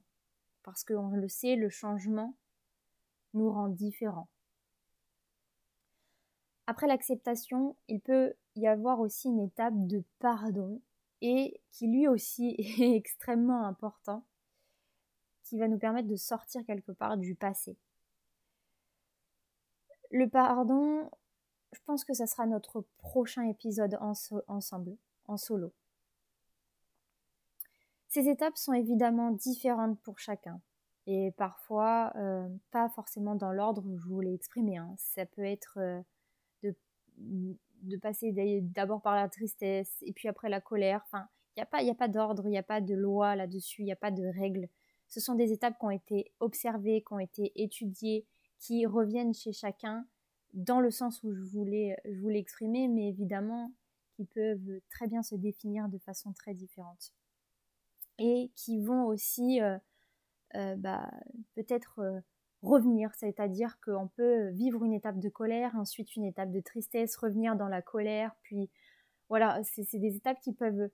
Parce 0.63 0.85
qu'on 0.85 1.09
le 1.09 1.27
sait, 1.27 1.57
le 1.57 1.69
changement 1.69 2.33
nous 3.33 3.51
rend 3.51 3.67
différents. 3.67 4.29
Après 6.65 6.87
l'acceptation, 6.87 7.75
il 7.89 7.99
peut 7.99 8.35
y 8.55 8.67
avoir 8.67 9.01
aussi 9.01 9.27
une 9.27 9.41
étape 9.41 9.73
de 9.85 10.01
pardon 10.19 10.81
et 11.19 11.59
qui 11.71 11.87
lui 11.87 12.07
aussi 12.07 12.55
est 12.57 12.95
extrêmement 12.95 13.65
important, 13.65 14.25
qui 15.43 15.57
va 15.57 15.67
nous 15.67 15.77
permettre 15.77 16.07
de 16.07 16.15
sortir 16.15 16.65
quelque 16.65 16.93
part 16.93 17.17
du 17.17 17.35
passé. 17.35 17.75
Le 20.09 20.29
pardon, 20.29 21.11
je 21.75 21.81
pense 21.85 22.05
que 22.05 22.13
ça 22.13 22.25
sera 22.25 22.45
notre 22.45 22.85
prochain 22.97 23.43
épisode 23.43 23.97
ensemble, 24.01 24.97
en 25.27 25.37
solo. 25.37 25.73
Ces 28.07 28.29
étapes 28.29 28.57
sont 28.57 28.73
évidemment 28.73 29.31
différentes 29.31 29.99
pour 29.99 30.19
chacun 30.19 30.61
et 31.05 31.31
parfois 31.37 32.13
euh, 32.15 32.47
pas 32.71 32.87
forcément 32.89 33.35
dans 33.35 33.51
l'ordre 33.51 33.83
où 33.85 33.97
je 33.97 34.07
vous 34.07 34.21
l'ai 34.21 34.33
exprimé. 34.33 34.77
Hein. 34.77 34.95
Ça 34.97 35.25
peut 35.25 35.43
être 35.43 35.77
euh, 35.79 36.01
de, 36.63 37.97
passer 37.97 38.31
d'abord 38.61 39.01
par 39.01 39.15
la 39.15 39.27
tristesse 39.27 39.97
et 40.01 40.13
puis 40.13 40.29
après 40.29 40.49
la 40.49 40.61
colère. 40.61 41.01
Enfin, 41.05 41.27
il 41.57 41.83
n'y 41.83 41.91
a 41.91 41.95
pas 41.95 42.07
d'ordre, 42.07 42.43
il 42.45 42.51
n'y 42.51 42.57
a 42.57 42.63
pas 42.63 42.81
de 42.81 42.95
loi 42.95 43.35
là-dessus, 43.35 43.81
il 43.81 43.85
n'y 43.85 43.91
a 43.91 43.97
pas 43.97 44.11
de 44.11 44.25
règles. 44.39 44.69
Ce 45.07 45.19
sont 45.19 45.35
des 45.35 45.51
étapes 45.51 45.77
qui 45.77 45.85
ont 45.85 45.91
été 45.91 46.31
observées, 46.39 47.03
qui 47.05 47.13
ont 47.13 47.19
été 47.19 47.51
étudiées, 47.55 48.25
qui 48.59 48.85
reviennent 48.85 49.33
chez 49.33 49.51
chacun 49.51 50.05
dans 50.55 50.79
le 50.79 50.89
sens 50.89 51.21
où 51.23 51.33
je 51.33 51.43
voulais, 51.43 51.97
je 52.05 52.19
voulais 52.19 52.39
exprimer, 52.39 52.87
mais 52.87 53.09
évidemment 53.09 53.71
qui 54.15 54.25
peuvent 54.25 54.79
très 54.89 55.07
bien 55.07 55.21
se 55.21 55.35
définir 55.35 55.89
de 55.89 55.97
façon 55.99 56.33
très 56.33 56.53
différente. 56.53 57.13
Et 58.17 58.51
qui 58.55 58.81
vont 58.81 59.05
aussi 59.05 59.61
euh, 59.61 59.77
euh, 60.55 60.75
bah, 60.77 61.11
peut-être 61.55 61.99
euh, 61.99 62.21
revenir, 62.61 63.13
c'est-à-dire 63.15 63.77
qu'on 63.81 64.07
peut 64.07 64.49
vivre 64.51 64.85
une 64.85 64.93
étape 64.93 65.19
de 65.19 65.29
colère, 65.29 65.75
ensuite 65.75 66.15
une 66.15 66.23
étape 66.23 66.51
de 66.51 66.61
tristesse, 66.61 67.17
revenir 67.17 67.57
dans 67.57 67.67
la 67.67 67.81
colère, 67.81 68.35
puis 68.41 68.69
voilà, 69.27 69.61
c'est 69.63 69.99
des 69.99 70.15
étapes 70.15 70.39
qui 70.39 70.53
peuvent 70.53 70.89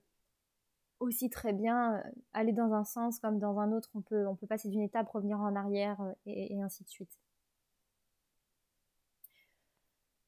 aussi 1.00 1.30
très 1.30 1.52
bien 1.52 2.02
aller 2.32 2.52
dans 2.52 2.72
un 2.72 2.84
sens 2.84 3.18
comme 3.20 3.38
dans 3.38 3.58
un 3.58 3.72
autre, 3.72 3.90
on 3.94 4.00
peut, 4.00 4.26
on 4.26 4.34
peut 4.34 4.46
passer 4.46 4.68
d'une 4.68 4.82
étape, 4.82 5.08
revenir 5.10 5.38
en 5.38 5.54
arrière 5.54 6.00
et 6.26 6.60
ainsi 6.62 6.82
de 6.84 6.88
suite. 6.88 7.18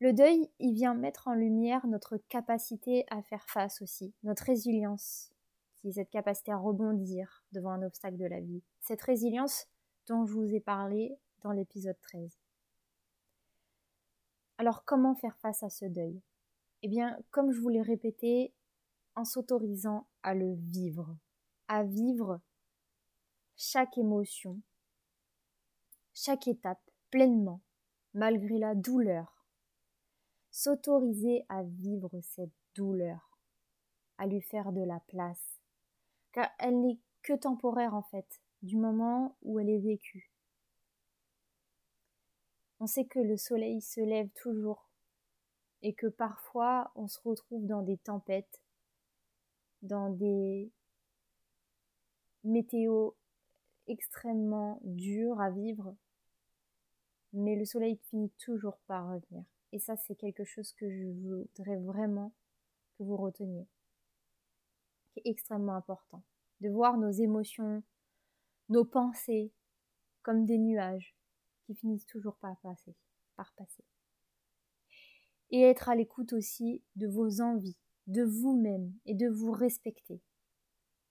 Le 0.05 0.13
deuil, 0.13 0.51
il 0.59 0.75
vient 0.75 0.93
mettre 0.93 1.29
en 1.29 1.33
lumière 1.33 1.87
notre 1.87 2.19
capacité 2.19 3.07
à 3.09 3.23
faire 3.23 3.49
face 3.49 3.81
aussi, 3.81 4.13
notre 4.23 4.45
résilience, 4.45 5.33
qui 5.77 5.89
est 5.89 5.93
cette 5.93 6.11
capacité 6.11 6.53
à 6.53 6.59
rebondir 6.59 7.43
devant 7.53 7.71
un 7.71 7.81
obstacle 7.81 8.19
de 8.19 8.27
la 8.27 8.39
vie. 8.39 8.63
Cette 8.83 9.01
résilience 9.01 9.67
dont 10.07 10.27
je 10.27 10.35
vous 10.35 10.55
ai 10.55 10.61
parlé 10.61 11.17
dans 11.41 11.53
l'épisode 11.53 11.99
13. 12.03 12.39
Alors 14.59 14.85
comment 14.85 15.15
faire 15.15 15.39
face 15.39 15.63
à 15.63 15.71
ce 15.71 15.87
deuil? 15.87 16.21
Eh 16.83 16.89
bien, 16.89 17.19
comme 17.31 17.51
je 17.51 17.61
vous 17.63 17.71
l'ai 17.71 17.81
répété, 17.81 18.53
en 19.17 19.25
s'autorisant 19.25 20.07
à 20.23 20.35
le 20.35 20.53
vivre, 20.53 21.17
à 21.67 21.83
vivre 21.83 22.43
chaque 23.57 23.97
émotion, 23.97 24.61
chaque 26.13 26.47
étape 26.47 26.91
pleinement, 27.11 27.63
malgré 28.13 28.59
la 28.59 28.75
douleur, 28.75 29.34
s'autoriser 30.55 31.45
à 31.49 31.65
vivre 31.65 32.13
cette 32.23 32.55
douleur, 32.77 33.41
à 34.19 34.27
lui 34.29 34.41
faire 34.41 34.71
de 34.71 34.83
la 34.83 35.01
place, 35.09 35.61
car 36.31 36.49
elle 36.61 36.81
n'est 36.81 37.01
que 37.23 37.33
temporaire 37.33 37.93
en 37.93 38.05
fait, 38.05 38.41
du 38.63 38.77
moment 38.77 39.37
où 39.43 39.59
elle 39.59 39.69
est 39.69 39.81
vécue. 39.81 40.31
On 42.79 42.87
sait 42.87 43.05
que 43.05 43.19
le 43.19 43.37
soleil 43.37 43.81
se 43.81 44.01
lève 44.01 44.29
toujours 44.31 44.89
et 45.83 45.93
que 45.93 46.07
parfois 46.07 46.93
on 46.95 47.09
se 47.09 47.19
retrouve 47.25 47.67
dans 47.67 47.83
des 47.83 47.99
tempêtes, 47.99 48.63
dans 49.83 50.09
des 50.09 50.71
météos 52.45 53.17
extrêmement 53.89 54.79
durs 54.85 55.41
à 55.41 55.51
vivre, 55.51 55.97
mais 57.33 57.57
le 57.57 57.65
soleil 57.65 57.97
finit 58.09 58.31
toujours 58.39 58.79
par 58.87 59.09
revenir. 59.09 59.45
Et 59.75 59.81
ça, 59.81 59.97
c'est 59.97 60.15
quelque 60.15 60.45
chose 60.45 60.73
que 60.75 60.89
je 60.89 61.05
voudrais 61.05 61.79
vraiment 61.79 62.33
que 62.97 63.03
vous 63.03 63.17
reteniez, 63.17 63.67
qui 65.11 65.19
est 65.19 65.29
extrêmement 65.29 65.75
important. 65.75 66.23
De 66.61 66.69
voir 66.69 66.97
nos 66.97 67.11
émotions, 67.11 67.83
nos 68.69 68.85
pensées 68.85 69.53
comme 70.23 70.47
des 70.47 70.59
nuages 70.59 71.17
qui 71.65 71.75
finissent 71.75 72.07
toujours 72.07 72.37
par 72.37 72.57
passer, 72.61 72.95
par 73.35 73.53
passer. 73.55 73.83
Et 75.51 75.63
être 75.63 75.89
à 75.89 75.97
l'écoute 75.97 76.35
aussi 76.35 76.85
de 76.95 77.09
vos 77.09 77.41
envies, 77.41 77.77
de 78.07 78.23
vous-même 78.23 78.95
et 79.07 79.15
de 79.15 79.29
vous 79.29 79.51
respecter. 79.51 80.23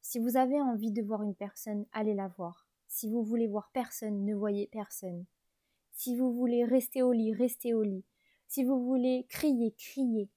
Si 0.02 0.20
vous 0.20 0.38
avez 0.38 0.62
envie 0.62 0.94
de 0.94 1.02
voir 1.02 1.22
une 1.22 1.36
personne, 1.36 1.86
allez 1.92 2.14
la 2.14 2.30
voir. 2.30 2.70
Si 2.88 3.10
vous 3.10 3.26
voulez 3.26 3.48
voir 3.48 3.72
personne, 3.74 4.24
ne 4.24 4.34
voyez 4.34 4.68
personne. 4.68 5.26
Si 5.92 6.16
vous 6.16 6.32
voulez 6.32 6.64
rester 6.64 7.04
au 7.04 7.12
lit, 7.12 7.34
restez 7.34 7.74
au 7.74 7.84
lit. 7.84 8.06
Si 8.54 8.64
vous 8.64 8.86
voulez 8.86 9.26
crier, 9.30 9.72
criez. 9.72 10.30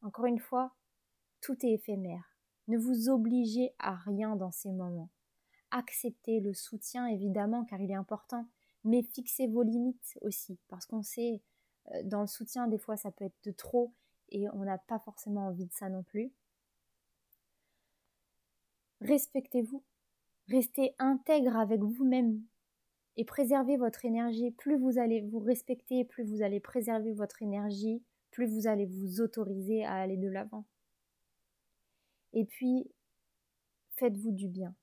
Encore 0.00 0.26
une 0.26 0.38
fois, 0.38 0.76
tout 1.40 1.56
est 1.66 1.72
éphémère. 1.72 2.36
Ne 2.68 2.78
vous 2.78 3.08
obligez 3.08 3.74
à 3.80 3.96
rien 3.96 4.36
dans 4.36 4.52
ces 4.52 4.70
moments. 4.70 5.10
Acceptez 5.72 6.38
le 6.38 6.54
soutien, 6.54 7.08
évidemment, 7.08 7.64
car 7.64 7.80
il 7.80 7.90
est 7.90 7.96
important, 7.96 8.46
mais 8.84 9.02
fixez 9.02 9.48
vos 9.48 9.64
limites 9.64 10.16
aussi, 10.20 10.60
parce 10.68 10.86
qu'on 10.86 11.02
sait, 11.02 11.42
euh, 11.88 12.04
dans 12.04 12.20
le 12.20 12.28
soutien, 12.28 12.68
des 12.68 12.78
fois, 12.78 12.96
ça 12.96 13.10
peut 13.10 13.24
être 13.24 13.42
de 13.42 13.50
trop, 13.50 13.92
et 14.28 14.48
on 14.50 14.62
n'a 14.62 14.78
pas 14.78 15.00
forcément 15.00 15.48
envie 15.48 15.66
de 15.66 15.72
ça 15.72 15.88
non 15.88 16.04
plus. 16.04 16.32
Respectez-vous. 19.00 19.82
Restez 20.46 20.94
intègre 21.00 21.56
avec 21.56 21.80
vous-même 21.80 22.44
et 23.16 23.24
préservez 23.24 23.76
votre 23.76 24.04
énergie. 24.04 24.50
Plus 24.52 24.78
vous 24.78 24.98
allez 24.98 25.22
vous 25.22 25.38
respecter, 25.38 26.04
plus 26.04 26.24
vous 26.24 26.42
allez 26.42 26.60
préserver 26.60 27.12
votre 27.12 27.42
énergie, 27.42 28.02
plus 28.30 28.46
vous 28.46 28.66
allez 28.66 28.86
vous 28.86 29.20
autoriser 29.20 29.84
à 29.84 29.94
aller 29.94 30.16
de 30.16 30.28
l'avant. 30.28 30.66
Et 32.32 32.44
puis, 32.44 32.90
faites-vous 33.96 34.32
du 34.32 34.48
bien. 34.48 34.74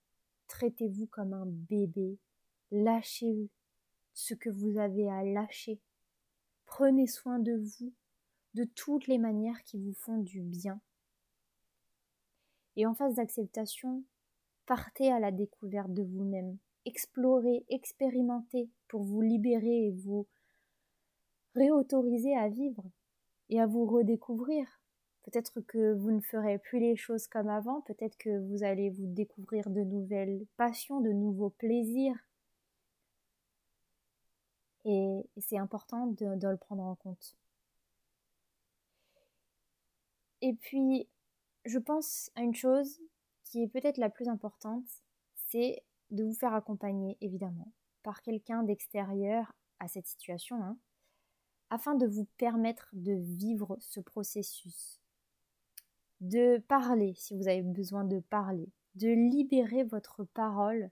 Traitez-vous 0.48 1.08
comme 1.08 1.34
un 1.34 1.46
bébé. 1.46 2.18
Lâchez 2.72 3.50
ce 4.14 4.34
que 4.34 4.50
vous 4.50 4.78
avez 4.78 5.10
à 5.10 5.24
lâcher. 5.24 5.80
Prenez 6.66 7.08
soin 7.08 7.40
de 7.40 7.54
vous 7.54 7.94
de 8.56 8.64
toutes 8.64 9.08
les 9.08 9.18
manières 9.18 9.62
qui 9.64 9.78
vous 9.78 9.94
font 9.94 10.18
du 10.18 10.42
bien. 10.42 10.80
Et 12.76 12.86
en 12.86 12.96
phase 12.96 13.16
d'acceptation, 13.16 14.04
partez 14.66 15.12
à 15.12 15.20
la 15.20 15.32
découverte 15.32 15.94
de 15.94 16.04
vous-même. 16.04 16.58
Explorez, 16.86 17.66
expérimentez 17.70 18.70
pour 18.90 19.04
vous 19.04 19.22
libérer 19.22 19.88
et 19.88 19.92
vous 19.92 20.28
réautoriser 21.56 22.36
à 22.36 22.50
vivre 22.50 22.84
et 23.50 23.60
à 23.60 23.68
vous 23.68 23.86
redécouvrir. 23.86 24.68
Peut-être 25.24 25.62
que 25.62 25.94
vous 25.94 26.12
ne 26.12 26.20
ferez 26.20 26.58
plus 26.58 26.80
les 26.80 26.98
choses 26.98 27.28
comme 27.28 27.48
avant, 27.48 27.82
peut-être 27.82 28.18
que 28.18 28.40
vous 28.50 28.64
allez 28.64 28.90
vous 28.90 29.08
découvrir 29.08 29.70
de 29.70 29.82
nouvelles 29.82 30.46
passions, 30.58 31.00
de 31.00 31.12
nouveaux 31.12 31.52
plaisirs. 31.52 32.18
Et, 34.86 35.30
c'est 35.38 35.58
important 35.58 36.08
de, 36.08 36.26
le 36.26 36.58
prendre 36.58 36.84
en 36.84 36.96
compte. 36.96 37.38
Et 40.42 40.54
puis, 40.54 41.08
je 41.64 41.80
pense 41.80 42.30
à 42.36 42.42
une 42.42 42.56
chose 42.56 43.00
qui 43.46 43.64
est 43.64 43.68
peut-être 43.68 43.98
la 43.98 44.10
plus 44.10 44.28
importante, 44.28 44.86
c'est 45.48 45.84
de 46.14 46.24
vous 46.24 46.34
faire 46.34 46.54
accompagner, 46.54 47.18
évidemment, 47.22 47.72
par 48.04 48.22
quelqu'un 48.22 48.64
d'extérieur 48.64 49.54
à 49.80 49.88
cette 49.88 50.08
situation, 50.08 50.64
hein, 50.64 50.78
afin 51.70 51.96
de 51.96 52.06
vous 52.06 52.26
permettre 52.38 52.90
de 52.94 53.14
vivre 53.14 53.78
ce 53.80 54.00
processus, 54.00 55.02
de 56.22 56.60
parler 56.68 57.16
si 57.16 57.36
vous 57.36 57.48
avez 57.48 57.64
besoin 57.64 58.06
de 58.06 58.20
parler, 58.20 58.70
de 58.96 59.10
libérer 59.10 59.84
votre 59.84 60.24
parole, 60.24 60.92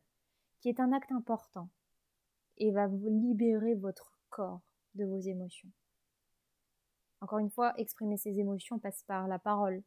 qui 0.59 0.69
est 0.69 0.79
un 0.79 0.91
acte 0.91 1.11
important, 1.11 1.69
et 2.57 2.71
va 2.71 2.87
vous 2.87 3.07
libérer 3.07 3.75
votre 3.75 4.17
corps 4.29 4.61
de 4.95 5.05
vos 5.05 5.19
émotions. 5.19 5.69
Encore 7.21 7.39
une 7.39 7.51
fois, 7.51 7.79
exprimer 7.79 8.17
ses 8.17 8.39
émotions 8.39 8.79
passe 8.79 9.03
par 9.03 9.27
la 9.27 9.37
parole. 9.37 9.83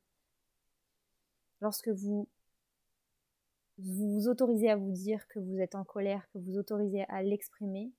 Lorsque 1.61 1.89
vous 1.89 2.29
vous 3.79 4.29
autorisez 4.29 4.71
à 4.71 4.77
vous 4.77 4.93
dire 4.93 5.27
que 5.29 5.39
vous 5.39 5.59
êtes 5.59 5.75
en 5.75 5.85
colère, 5.85 6.29
que 6.31 6.39
vous 6.39 6.57
autorisez 6.57 7.05
à 7.09 7.23
l'exprimer, 7.23 7.93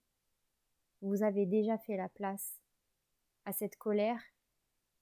vous 1.02 1.24
avez 1.24 1.46
déjà 1.46 1.78
fait 1.78 1.98
la 1.98 2.10
place 2.10 2.60
à 3.46 3.52
cette 3.52 3.78
colère 3.78 4.22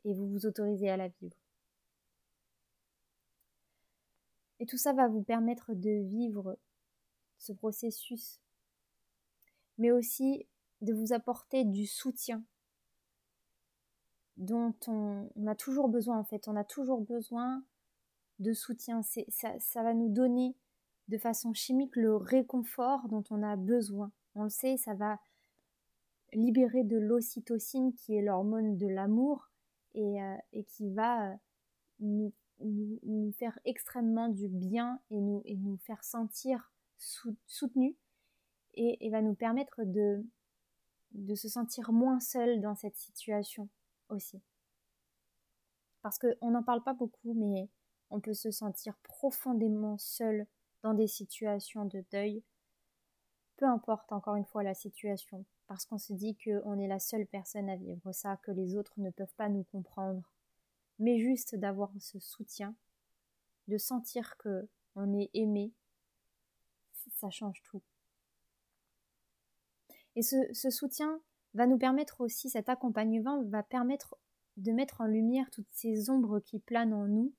et 0.03 0.13
vous 0.13 0.27
vous 0.27 0.45
autorisez 0.45 0.89
à 0.89 0.97
la 0.97 1.07
vivre. 1.07 1.37
Et 4.59 4.65
tout 4.65 4.77
ça 4.77 4.93
va 4.93 5.07
vous 5.07 5.23
permettre 5.23 5.73
de 5.73 6.03
vivre 6.07 6.57
ce 7.37 7.53
processus, 7.53 8.39
mais 9.77 9.91
aussi 9.91 10.47
de 10.81 10.93
vous 10.93 11.13
apporter 11.13 11.65
du 11.65 11.85
soutien 11.85 12.43
dont 14.37 14.73
on, 14.87 15.29
a 15.47 15.55
toujours 15.55 15.89
besoin 15.89 16.17
en 16.17 16.23
fait. 16.23 16.47
On 16.47 16.55
a 16.55 16.63
toujours 16.63 17.01
besoin 17.01 17.63
de 18.39 18.53
soutien. 18.53 19.01
Ça 19.03 19.83
va 19.83 19.93
nous 19.93 20.09
donner 20.09 20.55
de 21.07 21.17
façon 21.17 21.53
chimique 21.53 21.95
le 21.95 22.15
réconfort 22.15 23.07
dont 23.09 23.23
on 23.29 23.43
a 23.43 23.55
besoin. 23.55 24.11
On 24.35 24.43
le 24.43 24.49
sait, 24.49 24.77
ça 24.77 24.93
va 24.93 25.19
libérer 26.33 26.83
de 26.83 26.97
l'ocytocine 26.97 27.93
qui 27.93 28.15
est 28.15 28.21
l'hormone 28.21 28.77
de 28.77 28.87
l'amour 28.87 29.49
et, 29.93 30.21
euh, 30.21 30.35
qui 30.67 30.91
va 30.91 31.31
euh, 31.31 31.35
nous, 31.99 33.31
faire 33.37 33.57
extrêmement 33.65 34.29
du 34.29 34.47
bien 34.47 34.99
et 35.09 35.19
nous, 35.19 35.77
faire 35.85 36.03
sentir 36.03 36.71
soutenus 37.45 37.95
et, 38.75 39.09
va 39.09 39.21
nous 39.21 39.35
permettre 39.35 39.83
de, 39.83 40.25
de 41.11 41.35
se 41.35 41.49
sentir 41.49 41.91
moins 41.91 42.19
seul 42.19 42.61
dans 42.61 42.75
cette 42.75 42.97
situation 42.97 43.69
aussi. 44.09 44.41
Parce 46.01 46.17
qu'on 46.17 46.51
n'en 46.51 46.63
parle 46.63 46.83
pas 46.83 46.93
beaucoup, 46.93 47.33
mais 47.33 47.69
on 48.09 48.19
peut 48.19 48.33
se 48.33 48.51
sentir 48.51 48.95
profondément 49.03 49.97
seul 49.97 50.47
dans 50.83 50.93
des 50.93 51.07
situations 51.07 51.85
de 51.85 52.03
deuil, 52.11 52.43
peu 53.57 53.65
importe 53.65 54.11
encore 54.11 54.35
une 54.35 54.45
fois 54.45 54.63
la 54.63 54.73
situation, 54.73 55.45
parce 55.67 55.85
qu'on 55.85 55.97
se 55.97 56.13
dit 56.13 56.35
qu'on 56.35 56.77
est 56.77 56.87
la 56.87 56.99
seule 56.99 57.25
personne 57.25 57.69
à 57.69 57.77
vivre 57.77 58.11
ça, 58.11 58.37
que 58.37 58.51
les 58.51 58.75
autres 58.75 58.93
ne 58.97 59.09
peuvent 59.09 59.33
pas 59.35 59.49
nous 59.49 59.63
comprendre, 59.63 60.29
mais 60.99 61.19
juste 61.19 61.55
d'avoir 61.55 61.91
ce 61.99 62.19
soutien, 62.19 62.75
de 63.67 63.77
sentir 63.77 64.37
que 64.37 64.67
on 64.95 65.17
est 65.17 65.31
aimé, 65.33 65.71
ça 67.15 67.29
change 67.29 67.61
tout. 67.63 67.81
Et 70.15 70.21
ce, 70.21 70.35
ce 70.53 70.69
soutien 70.69 71.21
va 71.53 71.65
nous 71.65 71.77
permettre 71.77 72.21
aussi, 72.21 72.49
cet 72.49 72.69
accompagnement 72.69 73.41
va 73.43 73.63
permettre 73.63 74.17
de 74.57 74.71
mettre 74.71 75.01
en 75.01 75.05
lumière 75.05 75.49
toutes 75.49 75.71
ces 75.71 76.09
ombres 76.09 76.39
qui 76.39 76.59
planent 76.59 76.93
en 76.93 77.07
nous 77.07 77.33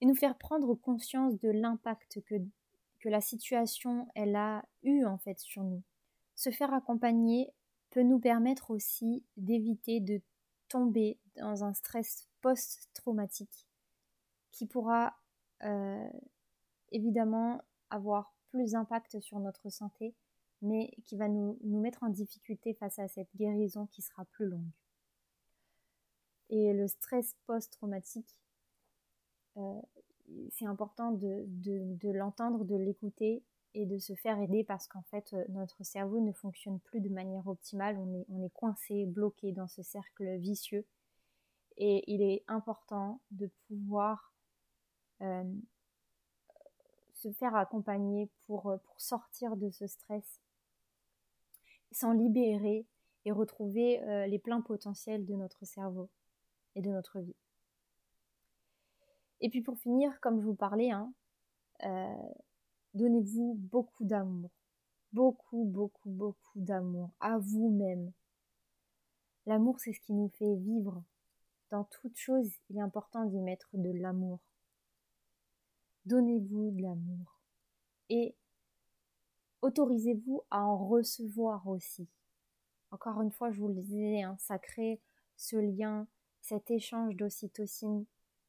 et 0.00 0.06
nous 0.06 0.14
faire 0.14 0.38
prendre 0.38 0.74
conscience 0.74 1.38
de 1.38 1.50
l'impact 1.50 2.20
que, 2.24 2.36
la 3.04 3.20
situation 3.20 4.08
elle 4.14 4.36
a 4.36 4.64
eu 4.82 5.06
en 5.06 5.16
fait 5.16 5.38
sur 5.38 5.62
nous. 5.62 5.82
Se 6.36 6.50
faire 6.50 6.74
accompagner 6.74 7.50
peut 7.90 8.02
nous 8.02 8.20
permettre 8.20 8.70
aussi 8.70 9.24
d'éviter 9.36 10.00
de 10.00 10.20
tomber 10.68 11.18
dans 11.36 11.64
un 11.64 11.72
stress 11.72 12.28
post-traumatique 12.42 13.66
qui 14.52 14.66
pourra 14.66 15.16
euh, 15.64 16.08
évidemment 16.92 17.62
avoir 17.90 18.34
plus 18.50 18.72
d'impact 18.72 19.20
sur 19.20 19.38
notre 19.38 19.70
santé, 19.70 20.14
mais 20.62 20.90
qui 21.04 21.16
va 21.16 21.28
nous, 21.28 21.58
mettre 21.62 22.02
en 22.02 22.08
difficulté 22.08 22.74
face 22.74 22.98
à 22.98 23.08
cette 23.08 23.34
guérison 23.36 23.86
qui 23.86 24.02
sera 24.02 24.24
plus 24.26 24.46
longue. 24.46 24.70
Et 26.50 26.72
le 26.72 26.86
stress 26.88 27.36
post-traumatique, 27.46 28.36
c'est 30.50 30.66
important 30.66 31.12
de, 31.12 32.12
l'entendre, 32.12 32.64
de 32.64 32.76
l'écouter 32.76 33.42
et 33.74 33.86
de 33.86 33.98
se 33.98 34.14
faire 34.14 34.38
aider 34.40 34.64
parce 34.64 34.88
qu'en 34.88 35.02
fait 35.02 35.32
euh, 35.32 35.44
notre 35.48 35.84
cerveau 35.84 36.20
ne 36.20 36.32
fonctionne 36.32 36.80
plus 36.80 37.00
de 37.00 37.08
manière 37.08 37.46
optimale, 37.46 37.96
on 37.98 38.42
est, 38.42 38.50
coincé, 38.50 39.06
bloqué 39.06 39.52
dans 39.52 39.68
ce 39.68 39.82
cercle 39.82 40.36
vicieux 40.38 40.84
et 41.76 42.02
il 42.12 42.20
est 42.20 42.42
important 42.48 43.20
de 43.30 43.48
pouvoir 43.68 44.32
euh, 45.22 45.44
se 47.14 47.30
faire 47.32 47.54
accompagner 47.54 48.28
pour, 48.46 48.62
pour 48.62 49.00
sortir 49.00 49.56
de 49.56 49.70
ce 49.70 49.86
stress, 49.86 50.40
s'en 51.92 52.12
libérer 52.12 52.86
et 53.24 53.32
retrouver 53.32 54.00
les 54.26 54.38
pleins 54.38 54.62
potentiels 54.62 55.26
de 55.26 55.34
notre 55.34 55.66
cerveau 55.66 56.08
et 56.74 56.80
de 56.80 56.88
notre 56.88 57.20
vie. 57.20 57.36
Et 59.40 59.48
puis 59.48 59.62
pour 59.62 59.78
finir, 59.78 60.18
comme 60.20 60.40
je 60.40 60.46
vous 60.46 60.54
parlais, 60.54 60.90
hein, 60.90 61.12
euh, 61.84 62.28
donnez-vous 62.94 63.54
beaucoup 63.58 64.04
d'amour. 64.04 64.50
Beaucoup, 65.12 65.64
beaucoup, 65.64 66.10
beaucoup 66.10 66.60
d'amour 66.60 67.10
à 67.20 67.38
vous-même. 67.38 68.12
L'amour, 69.46 69.80
c'est 69.80 69.92
ce 69.92 70.00
qui 70.00 70.12
nous 70.12 70.28
fait 70.28 70.54
vivre. 70.56 71.02
Dans 71.70 71.84
toute 71.84 72.16
chose, 72.16 72.50
il 72.68 72.76
est 72.76 72.82
important 72.82 73.24
d'y 73.24 73.40
mettre 73.40 73.68
de 73.72 73.90
l'amour. 73.90 74.40
Donnez-vous 76.04 76.70
de 76.72 76.82
l'amour. 76.82 77.40
Et 78.08 78.34
autorisez-vous 79.62 80.42
à 80.50 80.64
en 80.64 80.86
recevoir 80.86 81.66
aussi. 81.66 82.08
Encore 82.90 83.22
une 83.22 83.30
fois, 83.30 83.50
je 83.50 83.60
vous 83.60 83.68
le 83.68 83.74
disais, 83.74 84.22
hein, 84.22 84.36
ça 84.38 84.58
crée 84.58 85.00
ce 85.36 85.56
lien, 85.56 86.06
cet 86.40 86.70
échange 86.70 87.16
d'ocytocine 87.16 88.04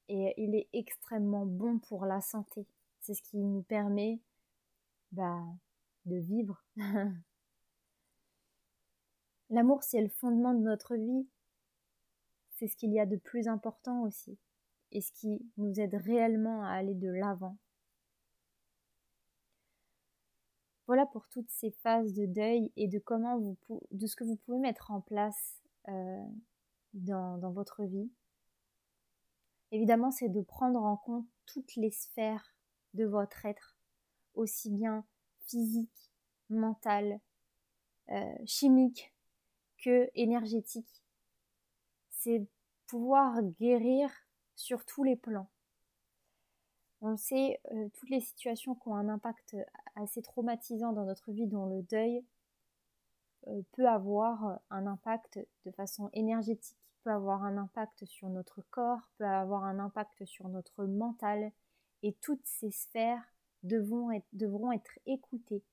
et 0.07 0.33
il 0.37 0.55
est 0.55 0.67
extrêmement 0.73 1.45
bon 1.45 1.79
pour 1.79 2.05
la 2.05 2.21
santé. 2.21 2.65
C'est 2.99 3.13
ce 3.13 3.21
qui 3.21 3.37
nous 3.37 3.63
permet 3.63 4.19
bah, 5.11 5.43
de 6.05 6.17
vivre. 6.17 6.63
L'amour, 9.49 9.83
c'est 9.83 10.01
le 10.01 10.09
fondement 10.09 10.53
de 10.53 10.59
notre 10.59 10.95
vie. 10.95 11.27
C'est 12.51 12.67
ce 12.67 12.77
qu'il 12.77 12.93
y 12.93 12.99
a 12.99 13.05
de 13.05 13.17
plus 13.17 13.47
important 13.47 14.03
aussi. 14.03 14.37
Et 14.91 15.01
ce 15.01 15.11
qui 15.11 15.45
nous 15.57 15.79
aide 15.79 15.95
réellement 15.95 16.63
à 16.63 16.69
aller 16.71 16.95
de 16.95 17.09
l'avant. 17.09 17.57
Voilà 20.87 21.05
pour 21.05 21.27
toutes 21.29 21.49
ces 21.49 21.71
phases 21.71 22.13
de 22.13 22.25
deuil 22.25 22.71
et 22.75 22.87
de 22.87 22.99
comment 22.99 23.39
vous 23.39 23.57
de 23.91 24.07
ce 24.07 24.15
que 24.15 24.25
vous 24.25 24.35
pouvez 24.35 24.59
mettre 24.59 24.91
en 24.91 24.99
place 24.99 25.61
euh, 25.87 26.25
dans, 26.93 27.37
dans 27.37 27.51
votre 27.51 27.83
vie 27.83 28.11
évidemment, 29.71 30.11
c'est 30.11 30.29
de 30.29 30.41
prendre 30.41 30.81
en 30.83 30.97
compte 30.97 31.27
toutes 31.45 31.75
les 31.75 31.91
sphères 31.91 32.55
de 32.93 33.05
votre 33.05 33.45
être, 33.45 33.77
aussi 34.33 34.69
bien 34.69 35.05
physique, 35.47 36.11
mental, 36.49 37.19
euh, 38.09 38.35
chimique 38.45 39.13
que 39.77 40.09
énergétique. 40.15 41.03
C'est 42.09 42.45
pouvoir 42.87 43.41
guérir 43.59 44.11
sur 44.55 44.85
tous 44.85 45.03
les 45.03 45.15
plans. 45.15 45.49
On 47.01 47.17
sait, 47.17 47.59
euh, 47.71 47.89
toutes 47.93 48.09
les 48.09 48.19
situations 48.19 48.75
qui 48.75 48.87
ont 48.89 48.95
un 48.95 49.09
impact 49.09 49.55
assez 49.95 50.21
traumatisant 50.21 50.93
dans 50.93 51.05
notre 51.05 51.31
vie, 51.31 51.47
dont 51.47 51.65
le 51.65 51.81
deuil, 51.83 52.23
euh, 53.47 53.61
peut 53.71 53.87
avoir 53.87 54.59
un 54.69 54.85
impact 54.85 55.39
de 55.65 55.71
façon 55.71 56.09
énergétique, 56.13 56.77
peut 57.03 57.11
avoir 57.11 57.43
un 57.43 57.57
impact 57.57 58.05
sur 58.05 58.29
notre 58.29 58.61
corps, 58.69 59.09
peut 59.17 59.25
avoir 59.25 59.63
un 59.63 59.79
impact 59.79 60.25
sur 60.25 60.47
notre 60.49 60.85
mental, 60.85 61.51
et 62.03 62.13
toutes 62.13 62.45
ces 62.45 62.71
sphères 62.71 63.23
devront 63.63 64.11
être, 64.11 64.99
écoutées, 65.05 65.63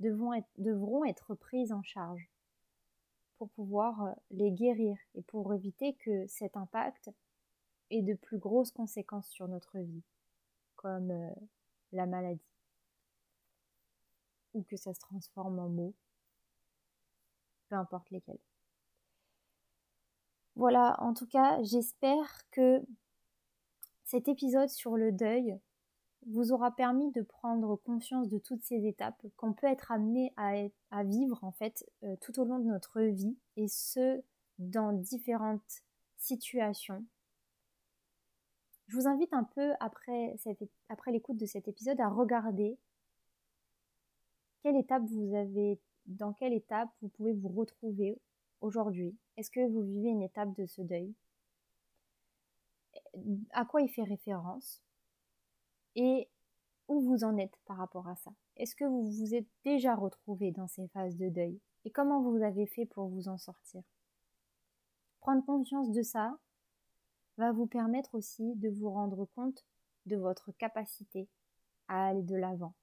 devront 0.00 0.34
être, 0.34 0.48
devront 0.58 1.04
être 1.04 1.34
prises 1.34 1.72
en 1.72 1.82
charge 1.82 2.30
pour 3.38 3.50
pouvoir 3.50 4.02
euh, 4.04 4.12
les 4.30 4.52
guérir 4.52 4.96
et 5.14 5.22
pour 5.22 5.52
éviter 5.52 5.94
que 5.94 6.26
cet 6.28 6.56
impact 6.56 7.10
ait 7.90 8.02
de 8.02 8.14
plus 8.14 8.38
grosses 8.38 8.70
conséquences 8.70 9.28
sur 9.28 9.48
notre 9.48 9.78
vie, 9.78 10.04
comme 10.76 11.10
euh, 11.10 11.30
la 11.92 12.06
maladie, 12.06 12.40
ou 14.52 14.62
que 14.62 14.76
ça 14.76 14.94
se 14.94 15.00
transforme 15.00 15.58
en 15.58 15.68
mots, 15.68 15.94
peu 17.68 17.76
importe 17.76 18.10
lesquels. 18.10 18.38
Voilà, 20.56 20.96
en 21.00 21.14
tout 21.14 21.26
cas, 21.26 21.60
j'espère 21.62 22.48
que 22.52 22.80
cet 24.04 24.28
épisode 24.28 24.68
sur 24.68 24.96
le 24.96 25.10
deuil 25.10 25.58
vous 26.26 26.52
aura 26.52 26.70
permis 26.70 27.10
de 27.10 27.22
prendre 27.22 27.76
conscience 27.76 28.28
de 28.28 28.38
toutes 28.38 28.62
ces 28.62 28.86
étapes 28.86 29.20
qu'on 29.36 29.52
peut 29.52 29.66
être 29.66 29.90
amené 29.90 30.32
à, 30.36 31.04
vivre 31.04 31.42
en 31.42 31.52
fait 31.52 31.84
euh, 32.02 32.16
tout 32.20 32.38
au 32.40 32.44
long 32.44 32.58
de 32.58 32.64
notre 32.64 33.00
vie 33.02 33.36
et 33.56 33.68
ce 33.68 34.22
dans 34.58 34.92
différentes 34.92 35.82
situations. 36.16 37.04
Je 38.86 38.96
vous 38.96 39.08
invite 39.08 39.32
un 39.32 39.44
peu 39.44 39.72
après, 39.80 40.36
après 40.88 41.10
l'écoute 41.10 41.36
de 41.36 41.46
cet 41.46 41.68
épisode 41.68 42.00
à 42.00 42.08
regarder 42.08 42.78
quelle 44.62 44.76
étape 44.76 45.02
vous 45.04 45.34
avez, 45.34 45.80
dans 46.06 46.32
quelle 46.32 46.52
étape 46.52 46.88
vous 47.02 47.08
pouvez 47.08 47.32
vous 47.32 47.48
retrouver 47.48 48.18
aujourd'hui. 48.64 49.16
Est-ce 49.36 49.50
que 49.50 49.66
vous 49.68 49.82
vivez 49.82 50.08
une 50.08 50.22
étape 50.22 50.54
de 50.56 50.66
ce 50.66 50.82
deuil? 50.82 51.14
À 53.52 53.64
quoi 53.64 53.82
il 53.82 53.88
fait 53.88 54.02
référence? 54.02 54.82
Et 55.94 56.28
où 56.88 57.00
vous 57.00 57.24
en 57.24 57.36
êtes 57.36 57.56
par 57.66 57.76
rapport 57.76 58.08
à 58.08 58.16
ça? 58.16 58.32
Est-ce 58.56 58.74
que 58.74 58.84
vous 58.84 59.04
vous 59.04 59.34
êtes 59.34 59.46
déjà 59.64 59.94
retrouvé 59.94 60.50
dans 60.50 60.66
ces 60.66 60.88
phases 60.88 61.16
de 61.16 61.28
deuil? 61.28 61.60
Et 61.84 61.90
comment 61.90 62.22
vous 62.22 62.42
avez 62.42 62.66
fait 62.66 62.86
pour 62.86 63.08
vous 63.08 63.28
en 63.28 63.38
sortir? 63.38 63.82
Prendre 65.20 65.44
conscience 65.44 65.90
de 65.90 66.02
ça 66.02 66.38
va 67.36 67.52
vous 67.52 67.66
permettre 67.66 68.14
aussi 68.14 68.54
de 68.56 68.68
vous 68.68 68.90
rendre 68.90 69.26
compte 69.34 69.64
de 70.06 70.16
votre 70.16 70.52
capacité 70.52 71.28
à 71.88 72.08
aller 72.08 72.22
de 72.22 72.36
l'avant. 72.36 72.74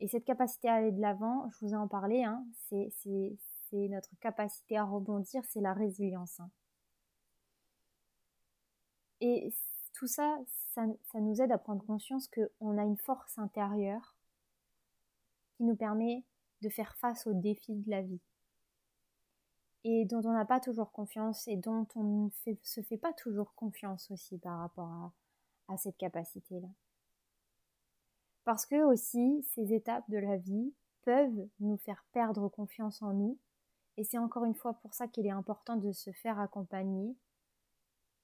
Et 0.00 0.08
cette 0.08 0.24
capacité 0.24 0.68
à 0.68 0.74
aller 0.74 0.92
de 0.92 1.00
l'avant, 1.00 1.48
je 1.50 1.64
vous 1.64 1.72
ai 1.72 1.76
en 1.76 1.88
parlé, 1.88 2.24
hein, 2.24 2.44
c'est 2.68 2.90
notre 3.76 4.14
capacité 4.20 4.76
à 4.76 4.84
rebondir, 4.84 5.42
c'est 5.44 5.60
la 5.60 5.72
résilience. 5.72 6.40
Hein. 6.40 6.50
Et 9.20 9.52
tout 9.92 10.06
ça, 10.06 10.38
ça, 10.74 10.84
nous 11.20 11.40
aide 11.40 11.52
à 11.52 11.58
prendre 11.58 11.84
conscience 11.84 12.28
qu'on 12.28 12.78
a 12.78 12.82
une 12.82 12.96
force 12.96 13.38
intérieure 13.38 14.16
qui 15.56 15.64
nous 15.64 15.76
permet 15.76 16.24
de 16.62 16.68
faire 16.68 16.96
face 16.96 17.26
aux 17.26 17.34
défis 17.34 17.76
de 17.76 17.90
la 17.90 18.02
vie 18.02 18.20
et 19.84 20.04
dont 20.04 20.22
on 20.24 20.32
n'a 20.32 20.44
pas 20.44 20.60
toujours 20.60 20.92
confiance 20.92 21.46
et 21.48 21.56
dont 21.56 21.86
on 21.96 22.30
ne 22.46 22.54
se 22.62 22.82
fait 22.82 22.96
pas 22.96 23.12
toujours 23.12 23.54
confiance 23.54 24.10
aussi 24.10 24.38
par 24.38 24.58
rapport 24.58 24.88
à, 24.88 25.12
à 25.68 25.76
cette 25.76 25.96
capacité-là. 25.96 26.68
Parce 28.44 28.66
que 28.66 28.82
aussi, 28.84 29.44
ces 29.54 29.72
étapes 29.72 30.08
de 30.08 30.18
la 30.18 30.36
vie 30.36 30.72
peuvent 31.02 31.48
nous 31.60 31.76
faire 31.78 32.04
perdre 32.12 32.48
confiance 32.48 33.02
en 33.02 33.12
nous, 33.12 33.38
et 33.96 34.04
c'est 34.04 34.18
encore 34.18 34.44
une 34.44 34.54
fois 34.54 34.74
pour 34.74 34.94
ça 34.94 35.08
qu'il 35.08 35.26
est 35.26 35.30
important 35.30 35.76
de 35.76 35.92
se 35.92 36.10
faire 36.12 36.38
accompagner 36.38 37.14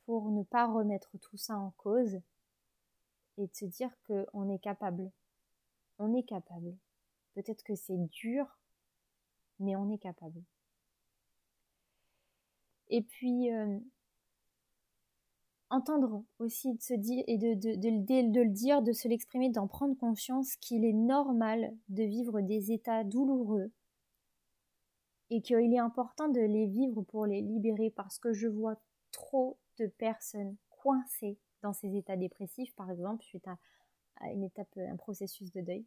pour 0.07 0.31
ne 0.31 0.43
pas 0.43 0.67
remettre 0.67 1.19
tout 1.19 1.37
ça 1.37 1.59
en 1.59 1.73
cause 1.73 2.19
et 3.37 3.47
de 3.47 3.55
se 3.55 3.67
dire 3.67 3.91
qu'on 4.07 4.49
est 4.49 4.59
capable. 4.59 5.11
On 5.99 6.15
est 6.15 6.23
capable. 6.23 6.77
Peut-être 7.35 7.63
que 7.63 7.75
c'est 7.75 7.99
dur, 8.09 8.47
mais 9.61 9.77
on 9.77 9.91
est 9.91 9.99
capable. 9.99 10.43
Et 12.89 13.03
puis, 13.03 13.53
euh, 13.53 13.79
entendre 15.71 16.25
aussi 16.39 16.75
de 16.75 16.81
se 16.81 16.95
dire 16.95 17.23
et 17.27 17.37
de, 17.37 17.49
le 17.51 18.49
dire, 18.49 18.83
de 18.83 18.93
se 18.93 19.09
l'exprimer, 19.09 19.51
d'en 19.51 19.69
prendre 19.69 19.97
conscience 19.99 20.57
qu'il 20.57 20.85
est 20.85 20.95
normal 20.95 21.77
de 21.89 22.05
vivre 22.05 22.41
des 22.41 22.73
états 22.73 23.05
douloureux 23.05 23.71
et 25.31 25.43
qu'il 25.43 25.73
est 25.75 25.79
important 25.79 26.29
de 26.29 26.41
les 26.41 26.67
vivre 26.67 27.03
pour 27.03 27.27
les 27.27 27.41
libérer 27.41 27.91
parce 27.91 28.19
que 28.19 28.33
je 28.33 28.49
vois 28.49 28.77
trop 29.11 29.59
de 29.79 29.87
personnes 29.87 30.57
coincées 30.71 31.39
dans 31.63 31.73
ces 31.73 31.97
états 31.97 32.17
dépressifs, 32.17 32.75
par 32.75 32.91
exemple, 32.91 33.25
suite 33.25 33.47
à, 33.49 33.59
une 34.33 34.45
étape, 34.45 34.69
un 34.77 34.97
processus 34.97 35.53
de 35.53 35.61
deuil, 35.61 35.85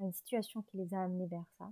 à 0.00 0.04
une 0.04 0.12
situation 0.12 0.62
qui 0.62 0.78
les 0.78 0.94
a 0.94 1.02
amenés 1.02 1.26
vers 1.26 1.46
ça. 1.58 1.70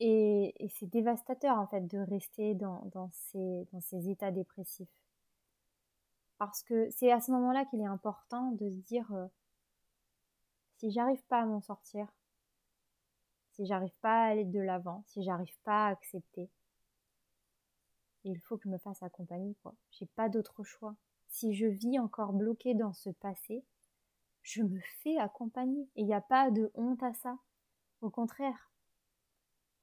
Et, 0.00 0.54
c'est 0.74 0.86
dévastateur 0.86 1.58
en 1.58 1.66
fait 1.66 1.86
de 1.86 1.98
rester 1.98 2.54
dans, 2.54 3.10
ces, 3.12 3.66
dans 3.72 3.80
ces 3.80 4.10
états 4.10 4.32
dépressifs. 4.32 4.88
Parce 6.38 6.62
que 6.64 6.90
c'est 6.90 7.12
à 7.12 7.20
ce 7.20 7.30
moment-là 7.30 7.64
qu'il 7.66 7.80
est 7.80 7.86
important 7.86 8.50
de 8.52 8.68
se 8.68 8.78
dire 8.78 9.12
euh, 9.12 9.26
si 10.78 10.90
j'arrive 10.90 11.22
pas 11.28 11.42
à 11.42 11.46
m'en 11.46 11.60
sortir, 11.60 12.12
si 13.52 13.66
j'arrive 13.66 13.96
pas 14.00 14.24
à 14.24 14.30
aller 14.30 14.44
de 14.44 14.60
l'avant, 14.60 15.04
si 15.06 15.22
j'arrive 15.22 15.56
pas 15.64 15.86
à 15.86 15.90
accepter, 15.90 16.50
il 18.24 18.38
faut 18.38 18.56
que 18.56 18.64
je 18.64 18.68
me 18.68 18.78
fasse 18.78 19.02
accompagner, 19.02 19.54
quoi. 19.62 19.74
J'ai 19.90 20.06
pas 20.06 20.28
d'autre 20.28 20.62
choix. 20.62 20.94
Si 21.28 21.54
je 21.54 21.66
vis 21.66 21.98
encore 21.98 22.32
bloquée 22.32 22.74
dans 22.74 22.92
ce 22.92 23.10
passé, 23.10 23.64
je 24.42 24.62
me 24.62 24.80
fais 25.02 25.18
accompagner. 25.18 25.82
Et 25.96 26.02
il 26.02 26.06
n'y 26.06 26.14
a 26.14 26.20
pas 26.20 26.50
de 26.50 26.70
honte 26.74 27.02
à 27.02 27.14
ça. 27.14 27.38
Au 28.00 28.10
contraire, 28.10 28.70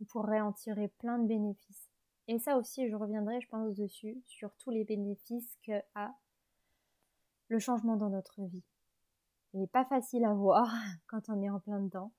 on 0.02 0.06
pourrait 0.06 0.42
en 0.42 0.54
tirer 0.54 0.88
plein 0.88 1.20
de 1.20 1.28
bénéfices. 1.28 1.90
Et 2.28 2.38
ça 2.40 2.58
aussi, 2.58 2.88
je 2.90 2.96
reviendrai, 2.96 3.42
je 3.42 3.48
pense, 3.48 3.76
dessus, 3.76 4.22
sur 4.26 4.54
tous 4.56 4.70
les 4.70 4.84
bénéfices 4.84 5.58
que 5.64 5.82
a 5.96 6.14
le 7.48 7.60
changement 7.60 7.98
dans 7.98 8.10
notre 8.10 8.44
vie. 8.44 8.64
Il 9.54 9.62
n'est 9.62 9.68
pas 9.68 9.86
facile 9.86 10.24
à 10.26 10.34
voir 10.34 10.72
quand 11.08 11.30
on 11.30 11.42
est 11.42 11.50
en 11.50 11.60
plein 11.60 11.80
dedans, 11.80 12.12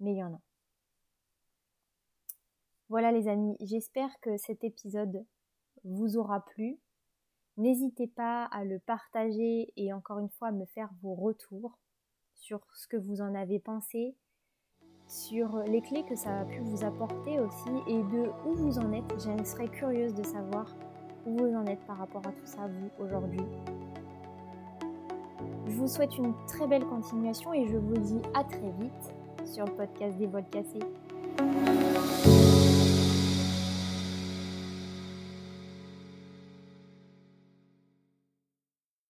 mais 0.00 0.12
il 0.12 0.18
y 0.18 0.24
en 0.24 0.34
a. 0.34 0.40
Voilà 2.88 3.12
les 3.12 3.28
amis, 3.28 3.54
j'espère 3.60 4.08
que 4.20 4.38
cet 4.38 4.64
épisode 4.64 5.22
vous 5.84 6.16
aura 6.16 6.42
plu. 6.44 6.78
N'hésitez 7.58 8.06
pas 8.06 8.44
à 8.46 8.64
le 8.64 8.78
partager 8.78 9.72
et 9.76 9.92
encore 9.92 10.20
une 10.20 10.30
fois 10.30 10.48
à 10.48 10.52
me 10.52 10.64
faire 10.64 10.88
vos 11.02 11.14
retours 11.14 11.78
sur 12.32 12.60
ce 12.74 12.86
que 12.86 12.96
vous 12.96 13.20
en 13.20 13.34
avez 13.34 13.58
pensé, 13.58 14.16
sur 15.06 15.58
les 15.64 15.82
clés 15.82 16.04
que 16.04 16.16
ça 16.16 16.40
a 16.40 16.44
pu 16.46 16.60
vous 16.60 16.82
apporter 16.82 17.38
aussi 17.40 17.70
et 17.88 18.02
de 18.04 18.30
où 18.46 18.54
vous 18.54 18.78
en 18.78 18.90
êtes. 18.92 19.12
Je 19.18 19.44
serais 19.44 19.68
curieuse 19.68 20.14
de 20.14 20.22
savoir 20.22 20.74
où 21.26 21.36
vous 21.36 21.54
en 21.54 21.66
êtes 21.66 21.84
par 21.86 21.98
rapport 21.98 22.26
à 22.26 22.32
tout 22.32 22.46
ça, 22.46 22.68
vous, 22.68 23.04
aujourd'hui. 23.04 23.44
Je 25.66 25.72
vous 25.72 25.88
souhaite 25.88 26.16
une 26.16 26.32
très 26.46 26.66
belle 26.66 26.86
continuation 26.86 27.52
et 27.52 27.66
je 27.66 27.76
vous 27.76 27.98
dis 27.98 28.22
à 28.32 28.44
très 28.44 28.70
vite 28.80 29.14
sur 29.44 29.66
le 29.66 29.72
podcast 29.72 30.16
des 30.16 30.26
vols 30.26 30.48
cassés. 30.48 30.80